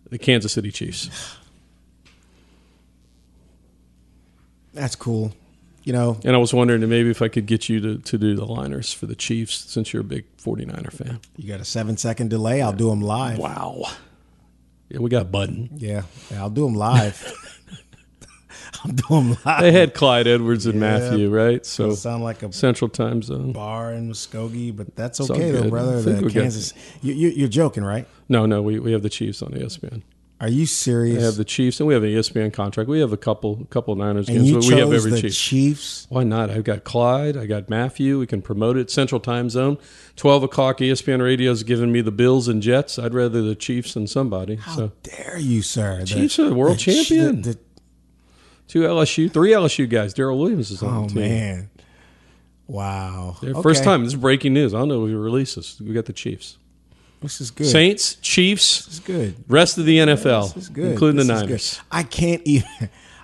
[0.09, 1.09] The Kansas City Chiefs.
[4.73, 5.33] That's cool.
[5.83, 8.35] You know, And I was wondering maybe if I could get you to, to do
[8.35, 11.19] the liners for the Chiefs since you're a big 49er fan.
[11.35, 12.61] you got a seven second delay.
[12.61, 13.39] I'll do them live.
[13.39, 13.83] Wow.
[14.89, 15.69] Yeah, we got a button.
[15.77, 17.58] Yeah, yeah, I'll do them live.
[18.83, 19.61] I'll do them live.
[19.61, 20.99] They had Clyde Edwards and Yeah.
[20.99, 21.65] Mathieu, right?
[21.65, 23.51] So sound like a Central Time Zone.
[23.51, 26.01] bar in Muskogee, but that's okay though, brother.
[26.01, 26.73] The Kansas.
[27.01, 28.07] You, you, you're joking, right?
[28.29, 30.03] No, no, we, we have the Chiefs on ESPN.
[30.41, 31.17] Are you serious?
[31.17, 32.89] We have the Chiefs, and we have an ESPN contract.
[32.89, 35.21] We have a couple couple Niners and games, you but chose we have every the
[35.23, 35.33] Chief.
[35.35, 36.07] Chiefs.
[36.09, 36.49] Why not?
[36.49, 37.35] I've got Clyde.
[37.35, 38.17] I got Mathieu.
[38.19, 38.89] We can promote it.
[38.89, 39.77] Central Time Zone.
[40.15, 40.77] Twelve o'clock.
[40.77, 42.97] ESPN Radio's giving me the Bills and Jets.
[42.97, 44.55] I'd rather the Chiefs than somebody.
[44.55, 45.99] How so dare you, sir?
[45.99, 47.41] The- Chiefs are the world Ch- champion.
[47.41, 47.59] the-
[48.69, 50.13] two LSU, three LSU guys.
[50.13, 51.17] Darrel Williams is on oh the team.
[51.17, 51.69] Oh man!
[52.67, 53.35] Wow.
[53.43, 53.61] Okay.
[53.61, 54.03] First time.
[54.03, 54.73] This is breaking news.
[54.73, 55.81] I don't know if we release this.
[55.81, 56.57] We got the Chiefs,
[57.21, 57.67] This is good.
[57.67, 59.35] Saints, Chiefs, This is good.
[59.47, 60.91] rest of the NFL, This is good.
[60.91, 61.33] including This the.
[61.33, 61.81] Niners.
[61.91, 62.69] I can't even.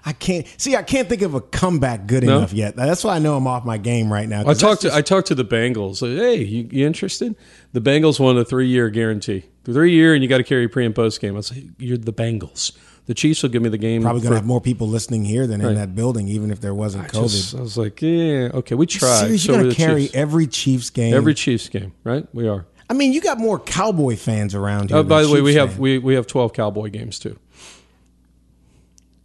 [0.07, 0.75] I can't see.
[0.75, 2.37] I can't think of a comeback good No?
[2.37, 2.75] enough yet.
[2.75, 4.47] That's why I know I'm off my game right now.
[4.47, 6.01] I talked to I talked to the Bengals.
[6.03, 7.35] Like, Hey, you, you interested?
[7.73, 9.45] The Bengals won a three year guarantee.
[9.63, 11.33] Three year, and you got to carry pre and post game.
[11.33, 12.71] I was like, you're the Bengals.
[13.07, 14.01] The Chiefs will give me the game.
[14.01, 16.73] probably going to have more people listening here than in that building, even if there
[16.73, 17.29] wasn't I COVID.
[17.31, 19.19] just- I was like, yeah, okay, we tried.
[19.19, 20.15] Serious, So you're we're going to carry Chiefs.
[20.15, 21.13] every Chiefs game.
[21.13, 22.25] every Chiefs game, right?
[22.33, 22.65] We are.
[22.89, 24.99] I mean, you got more Cowboy fans around here.
[24.99, 27.37] Oh, by the way, we Chiefs have we, we have twelve Cowboy games too.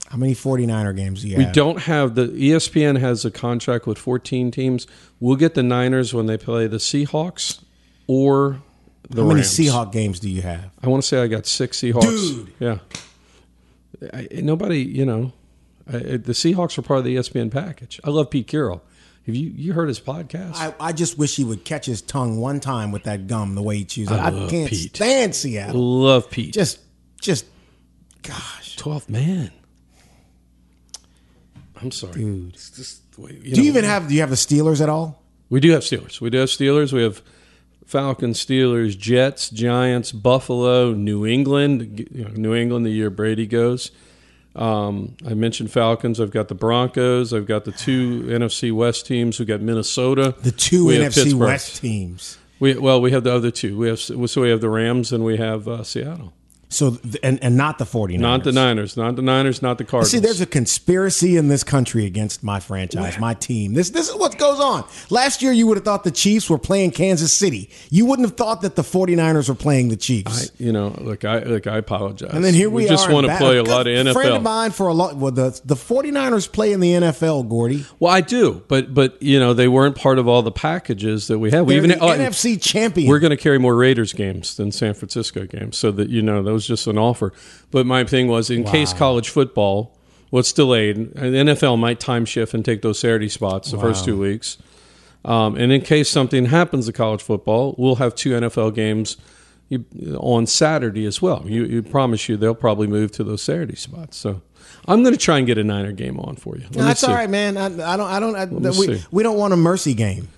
[0.08, 1.50] How many 49er games do you We have?
[1.52, 4.86] We don't have the ESPN has a contract with 14 teams.
[5.20, 7.60] We'll get the Niners when they play the Seahawks
[8.08, 8.60] or
[9.08, 9.56] the How many Rams.
[9.56, 10.68] Seahawk games do you have?
[10.82, 12.02] I want to say I got six Seahawks.
[12.02, 12.52] Dude.
[12.58, 12.78] Yeah.
[14.12, 15.32] I, nobody, you know,
[15.88, 18.00] I, the Seahawks are part of the ESPN package.
[18.04, 18.82] I love Pete Carroll.
[19.26, 20.54] Have you you heard his podcast?
[20.56, 23.62] I, I just wish he would catch his tongue one time with that gum the
[23.62, 24.14] way he chews it.
[24.14, 24.96] I I, can't Pete.
[24.96, 25.80] stand Seattle.
[25.80, 26.54] love Pete.
[26.54, 26.80] Just,
[27.20, 27.44] just,
[28.22, 29.50] gosh, twelfth man.
[31.80, 32.54] I'm sorry, dude.
[32.54, 34.08] It's just way- Do you even have?
[34.08, 35.22] Do you have the Steelers at all?
[35.48, 36.20] We do have Steelers.
[36.20, 36.92] We do have Steelers.
[36.92, 37.22] We have
[37.90, 42.08] Falcons, Steelers, Jets, Giants, Buffalo, New England.
[42.36, 43.90] New England the year Brady goes.
[44.54, 46.20] Um, I mentioned Falcons.
[46.20, 47.34] I've got the Broncos.
[47.34, 49.40] I've got the two NFC West teams.
[49.40, 50.36] We've got Minnesota.
[50.40, 52.38] The two We NFC West teams.
[52.60, 53.76] We, well, we have the other two.
[53.76, 56.32] We have so we have the Rams and we have uh, Seattle.
[56.70, 58.20] So and and not the 49ers.
[58.20, 58.96] Not the Niners.
[58.96, 59.60] Not the Niners.
[59.60, 60.12] Not the Cardinals.
[60.12, 63.74] See, there's a conspiracy in this country against my franchise, my team.
[63.74, 64.84] This this is what goes on.
[65.10, 67.70] Last year, you would have thought the Chiefs were playing Kansas City.
[67.90, 70.48] You wouldn't have thought that the 49ers were playing the Chiefs.
[70.48, 72.30] I, you know, look, I look, I apologize.
[72.32, 73.12] and then here we, we just are.
[73.12, 74.12] want to Bat- play a lot of NFL.
[74.12, 75.16] Friend of mine for a lot.
[75.16, 77.84] Well, the the 49ers play in the NFL, Gordy.
[77.98, 81.40] Well, I do, but but you know they weren't part of all the packages that
[81.40, 81.66] we have.
[81.66, 83.08] We They're even the oh, NFC champion.
[83.08, 86.44] We're going to carry more Raiders games than San Francisco games, so that you know
[86.44, 87.32] that was just an offer.
[87.70, 89.96] But my thing was, in case college football
[90.30, 94.04] was delayed, and the NFL might time shift and take those Saturday spots the first
[94.04, 94.58] two weeks.
[95.24, 99.16] Um, and in case something happens to college football, we'll have two NFL games
[99.68, 99.84] you,
[100.18, 101.42] on Saturday as well.
[101.46, 104.16] You, you promise you they'll probably move to those Saturday spots.
[104.16, 104.40] So
[104.86, 106.62] I'm going to try and get a Niner game on for you.
[106.62, 107.06] Me That's see.
[107.06, 107.56] all right, man.
[107.56, 108.10] I, I don't.
[108.10, 108.36] I don't.
[108.36, 109.04] I, we, see.
[109.10, 110.28] we don't want a mercy game.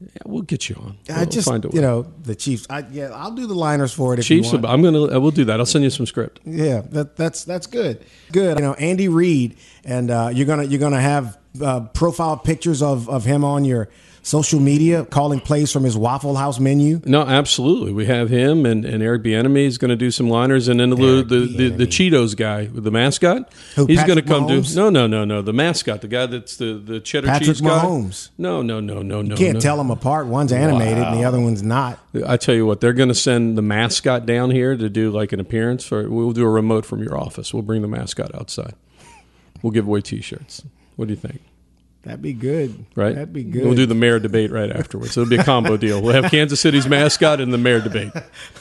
[0.00, 0.98] Yeah, we'll get you on.
[1.08, 1.76] I We'll just, find a way.
[1.76, 2.66] you know, the Chiefs.
[2.68, 4.52] I, yeah, I'll do the liners for it if Chiefs.
[4.52, 4.66] you want.
[4.66, 5.18] I'm gonna.
[5.20, 5.60] We'll do that.
[5.60, 6.40] I'll send you some script.
[6.44, 8.04] Yeah, that, that's that's good.
[8.32, 8.58] Good.
[8.58, 13.08] You know, Andy Reid, and uh, you're gonna you're gonna have uh, profile pictures of,
[13.08, 13.88] of him on your
[14.22, 17.00] social media calling plays from his Waffle House menu?
[17.04, 17.92] No, absolutely.
[17.92, 20.90] We have him and, and Eric Bieniemy is going to do some liners, and then
[20.90, 24.74] the the, the, the Cheetos guy, the mascot, Who, he's going to come Mahomes?
[24.74, 24.76] do.
[24.76, 25.42] No, no, no, no.
[25.42, 27.68] The mascot, the guy that's the the cheddar Patrick cheese guy.
[27.68, 28.30] Mahomes.
[28.38, 29.30] No, no, no, no, no.
[29.32, 29.60] You can't no.
[29.60, 30.26] tell them apart.
[30.26, 31.98] One's animated and the other one's not.
[32.26, 35.32] I tell you what, they're going to send the mascot down here to do like
[35.32, 35.90] an appearance.
[35.92, 37.52] or we'll do a remote from your office.
[37.52, 38.74] We'll bring the mascot outside.
[39.62, 40.62] We'll give away T-shirts.
[40.96, 41.40] What do you think?
[42.04, 42.84] That'd be good.
[42.94, 43.14] Right?
[43.14, 43.64] That'd be good.
[43.64, 45.16] We'll do the mayor debate right afterwards.
[45.16, 46.02] It'll be a combo deal.
[46.02, 48.12] We'll have Kansas City's mascot and the mayor debate.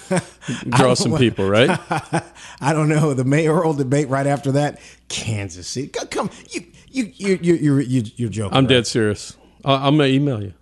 [0.69, 1.69] Draw some people, right?
[2.61, 3.13] I don't know.
[3.13, 4.79] The mayoral debate right after that,
[5.09, 5.89] Kansas City.
[5.89, 8.55] Come, come you, you, you, you, you're, you, you're joking.
[8.55, 8.69] I'm right?
[8.69, 9.35] dead serious.
[9.65, 10.53] I, I'm gonna email you.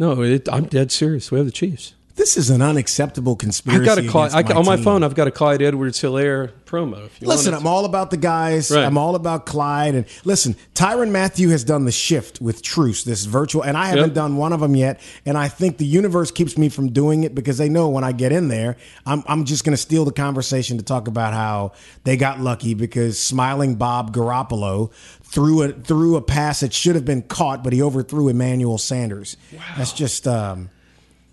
[0.00, 1.30] No, it, I'm dead serious.
[1.30, 1.94] We have the Chiefs.
[2.20, 3.80] This is an unacceptable conspiracy.
[3.80, 4.84] I got a Clyde, against I, on my team.
[4.84, 5.02] phone.
[5.02, 7.06] I've got a Clyde Edwards Helaire promo.
[7.06, 8.70] If you Listen, I'm all about the guys.
[8.70, 8.84] Right.
[8.84, 9.94] I'm all about Clyde.
[9.94, 14.08] And listen, Tyrann Mathieu has done the shift with Truce, this virtual, and I haven't
[14.08, 14.14] Yep.
[14.14, 15.00] done one of them yet.
[15.24, 18.12] And I think the universe keeps me from doing it because they know when I
[18.12, 21.72] get in there, I'm, I'm just going to steal the conversation to talk about how
[22.04, 24.92] they got lucky because smiling Bob Garoppolo
[25.22, 29.38] threw a threw a pass that should have been caught, but he overthrew Emmanuel Sanders.
[29.78, 30.28] That's just.
[30.28, 30.68] Um,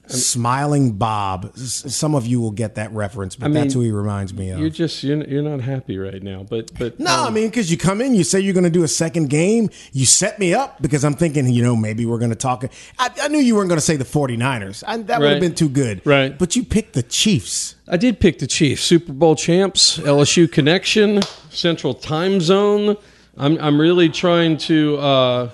[0.09, 1.55] Smiling Bob.
[1.57, 4.49] Some of you will get that reference, but I mean, that's who he reminds me
[4.51, 4.59] of.
[4.59, 7.77] You're just you're, you're not happy right now, but but No, I mean, because you
[7.77, 9.69] come in, you say you're going to do a second game.
[9.91, 12.63] You set me up because I'm thinking, you know, maybe we're going to talk.
[12.97, 14.83] I, I knew you weren't going to say the 49ers.
[14.87, 16.01] I, that would have been too good.
[16.05, 16.37] Right.
[16.37, 17.75] But you picked the Chiefs.
[17.87, 22.97] I did pick the Chiefs, Super Bowl champs, LSU connection, Central Time Zone.
[23.37, 24.97] I'm I'm really trying to.
[24.97, 25.49] Uh,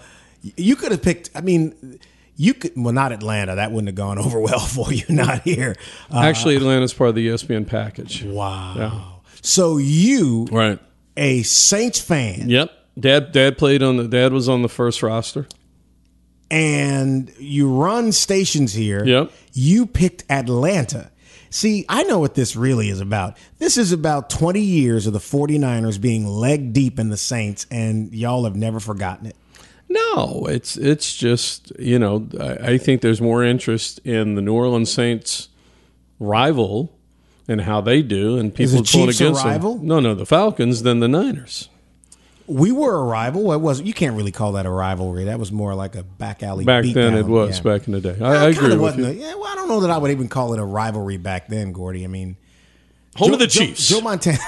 [0.56, 2.00] You could have picked, I mean,
[2.36, 3.56] you could, well, not Atlanta.
[3.56, 5.76] That wouldn't have gone over well for you, not here.
[6.14, 8.24] Uh, actually, Atlanta's part of the ESPN package.
[8.24, 8.74] wow.
[8.78, 9.02] Yeah.
[9.42, 10.80] So you, Right.
[11.18, 12.72] a Saints fan, Yep.
[13.00, 15.48] Dad dad played on the dad was on the first roster.
[16.52, 19.04] and you run stations here.
[19.04, 19.32] Yep.
[19.54, 21.10] You picked Atlanta.
[21.50, 23.38] See, I know what this really is about.
[23.60, 28.14] This is about 20 years of the 49ers being leg deep in the Saints, and
[28.14, 29.36] y'all have never forgotten it.
[29.94, 34.54] No, it's it's just you know I, I think there's more interest in the New
[34.54, 35.50] Orleans Saints
[36.20, 36.92] rival
[37.48, 39.86] and how they do, and people the pulling against them.
[39.86, 41.70] No, no, the Falcons than the Niners.
[42.48, 43.54] We were a rival.
[43.54, 45.26] It was you can't really call that a rivalry.
[45.26, 46.66] That was more like a back alley.
[46.66, 47.18] Back then, down.
[47.18, 47.58] it was.
[47.58, 47.64] Yeah.
[47.64, 49.06] Back in the day, I, I agree with you.
[49.06, 51.48] a- yeah, well, I don't know that I would even call it a rivalry back
[51.48, 52.04] then, Gordy.
[52.04, 52.36] I mean,
[53.16, 53.88] Home Joe- of the Joe- Chiefs.
[53.90, 54.40] Joe Montana.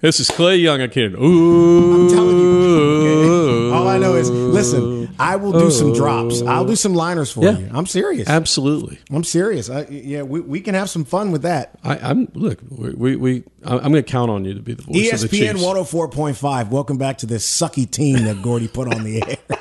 [0.00, 1.14] This is Clay Young again.
[1.18, 3.70] Ooh, I'm telling you.
[3.70, 3.74] okay?
[3.76, 6.42] All I know is, listen, I will do some drops.
[6.42, 7.58] I'll do some liners for Yeah.
[7.58, 7.70] you.
[7.72, 8.28] I'm serious.
[8.28, 8.98] absolutely.
[9.10, 9.70] I'm serious.
[9.70, 11.78] I, yeah, we, we can have some fun with that.
[11.82, 12.58] I, I'm look.
[12.70, 15.54] We, we I'm going to count on you to be the voice of the ESPN
[15.56, 16.68] 104.5.
[16.68, 19.55] Welcome back to this sucky team that Gordy put on the air.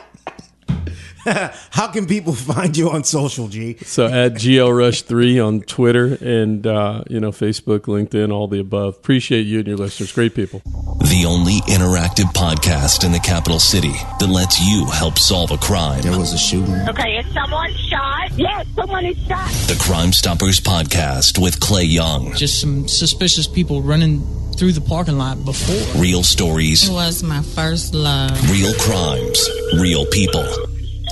[1.71, 3.77] How can people find you on social, G?
[3.83, 8.59] So at GL Rush three on Twitter and uh, you know Facebook, LinkedIn, all the
[8.59, 8.95] above.
[8.95, 10.11] Appreciate you and your listeners.
[10.11, 10.61] Great people.
[10.65, 16.01] The only interactive podcast in the capital city that lets you help solve a crime.
[16.01, 16.75] There was a shooting.
[16.89, 18.31] Okay, is someone shot?
[18.37, 19.49] Yes, someone is shot.
[19.67, 22.33] The Crime Stoppers podcast with Clay Young.
[22.35, 24.21] Just some suspicious people running
[24.57, 26.01] through the parking lot before.
[26.01, 28.31] Real stories, It was my first love.
[28.51, 29.49] real crimes,
[29.79, 30.45] real people,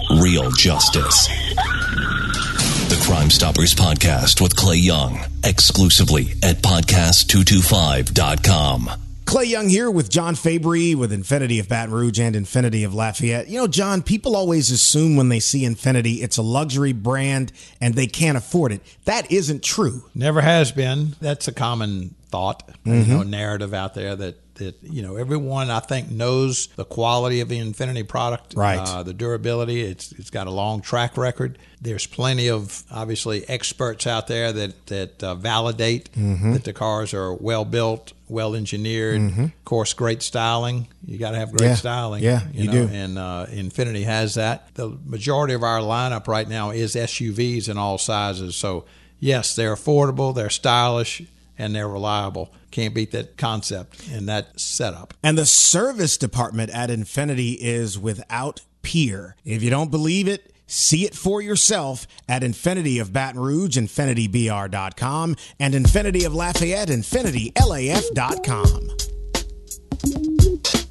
[0.09, 1.27] real justice.
[2.89, 8.89] The Crime Stoppers podcast with Clay Young, exclusively at podcast225.com.
[9.25, 13.47] Clay Young here with John Fabry with Infiniti of Baton Rouge and Infiniti of Lafayette.
[13.47, 17.95] You know, John, people always assume when they see Infiniti, it's a luxury brand and
[17.95, 18.81] they can't afford it.
[19.05, 20.03] That isn't true.
[20.13, 21.15] Never has been.
[21.21, 23.11] That's a common thought, you mm-hmm.
[23.11, 27.49] know, narrative out there that that you know everyone I think knows the quality of
[27.49, 28.79] the Infiniti product, Right.
[28.79, 29.81] Uh, the durability.
[29.81, 31.57] It's it's got a long track record.
[31.81, 37.33] There's plenty of obviously experts out there that that uh, validate that the cars are
[37.33, 39.21] well built, well engineered.
[39.39, 40.87] Of course, great styling.
[41.05, 41.75] You got to have great Yeah.
[41.75, 42.23] styling.
[42.23, 42.93] Yeah, you know, do.
[42.93, 44.73] and uh, Infiniti has that.
[44.75, 48.55] The majority of our lineup right now is SUVs in all sizes.
[48.55, 48.85] So
[49.19, 51.23] yes, they're affordable, they're stylish,
[51.57, 52.51] and they're reliable.
[52.73, 55.13] Can't beat that concept and that setup.
[55.21, 59.35] And the service department at Infiniti is without peer.
[59.45, 65.35] If you don't believe it, see it for yourself at Infiniti of Baton Rouge, InfinitiBR.com,
[65.59, 68.87] and Infiniti of Lafayette, InfinitiLAF.com.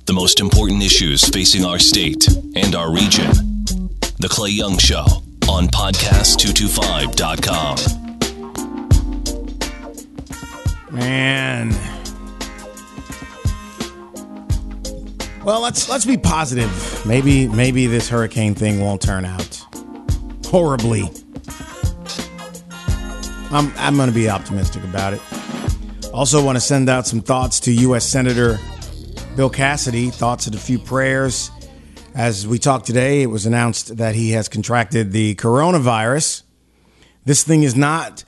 [0.06, 3.32] The most important issues facing our state and our region.
[4.20, 5.04] The Clay Young Show
[5.48, 8.01] on podcast225.com.
[10.92, 11.70] Man.
[15.42, 17.02] Well, let's let's be positive.
[17.06, 19.64] Maybe maybe this hurricane thing won't turn out
[20.44, 21.10] horribly.
[23.50, 25.22] I'm I'm going to be optimistic about it.
[26.12, 28.04] Also, want to send out some thoughts to U.S.
[28.04, 28.58] Senator
[29.34, 30.10] Bill Cassidy.
[30.10, 31.50] Thoughts and a few prayers.
[32.14, 36.42] As we talked today, it was announced that he has contracted the coronavirus.
[37.24, 38.24] This thing is not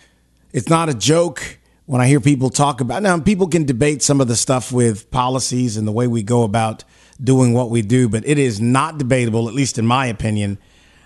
[0.55, 4.21] it's not a joke when I hear people talk about now people can debate some
[4.21, 6.85] of the stuff with policies and the way we go about
[7.23, 10.59] doing what we do, but it is not debatable, at least in my opinion,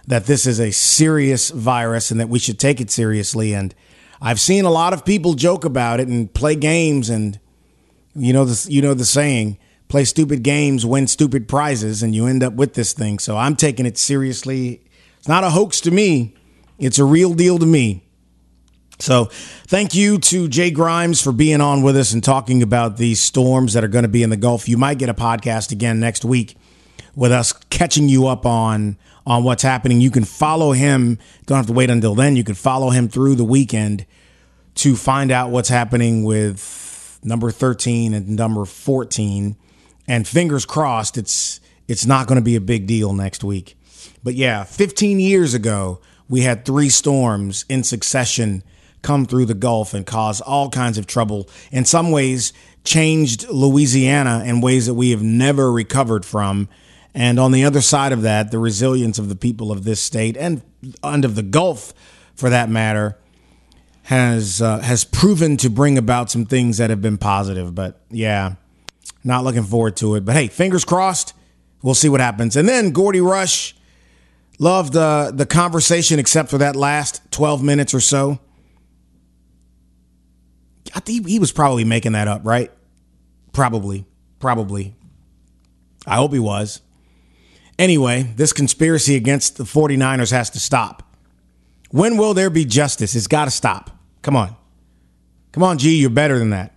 [0.06, 3.52] that this is a serious virus and that we should take it seriously.
[3.52, 3.74] And
[4.20, 7.38] I've seen a lot of people joke about it and play games, and
[8.14, 9.58] you know the you know the saying,
[9.88, 13.18] play stupid games, win stupid prizes, and you end up with this thing.
[13.18, 14.82] So I'm taking it seriously.
[15.18, 16.34] It's not a hoax to me;
[16.78, 18.07] it's a real deal to me.
[19.00, 23.20] So, thank you to Jay Grymes for being on with us and talking about these
[23.22, 24.68] storms that are going to be in the Gulf.
[24.68, 26.56] You might get a podcast again next week
[27.14, 30.00] with us catching you up on on what's happening.
[30.00, 31.18] You can follow him.
[31.46, 32.34] Don't have to wait until then.
[32.34, 34.04] You can follow him through the weekend
[34.76, 39.56] to find out what's happening with number 13 and number 14.
[40.08, 43.76] And fingers crossed it's it's not going to be a big deal next week.
[44.24, 48.62] But yeah, 15 years ago, we had three storms in succession
[49.02, 51.48] come through the Gulf and cause all kinds of trouble.
[51.70, 52.52] In some ways,
[52.84, 56.68] changed Louisiana in ways that we have never recovered from.
[57.14, 60.36] And on the other side of that, the resilience of the people of this state
[60.36, 60.62] and,
[61.02, 61.92] and of the Gulf,
[62.34, 63.18] for that matter,
[64.04, 67.74] has uh, has proven to bring about some things that have been positive.
[67.74, 68.54] But yeah,
[69.22, 70.24] not looking forward to it.
[70.24, 71.34] But hey, fingers crossed.
[71.82, 72.56] We'll see what happens.
[72.56, 73.74] And then Gordy Rush
[74.58, 78.38] loved uh, the conversation, except for that last twelve minutes or so.
[80.94, 82.70] I think he was probably making that up, right?
[83.52, 84.06] Probably.
[84.38, 84.94] Probably.
[86.06, 86.80] I hope he was.
[87.78, 91.14] Anyway, this conspiracy against the 49ers has to stop.
[91.90, 93.14] When will there be justice?
[93.14, 93.90] It's got to stop.
[94.22, 94.56] Come on.
[95.52, 96.74] Come on, G, you're better than that.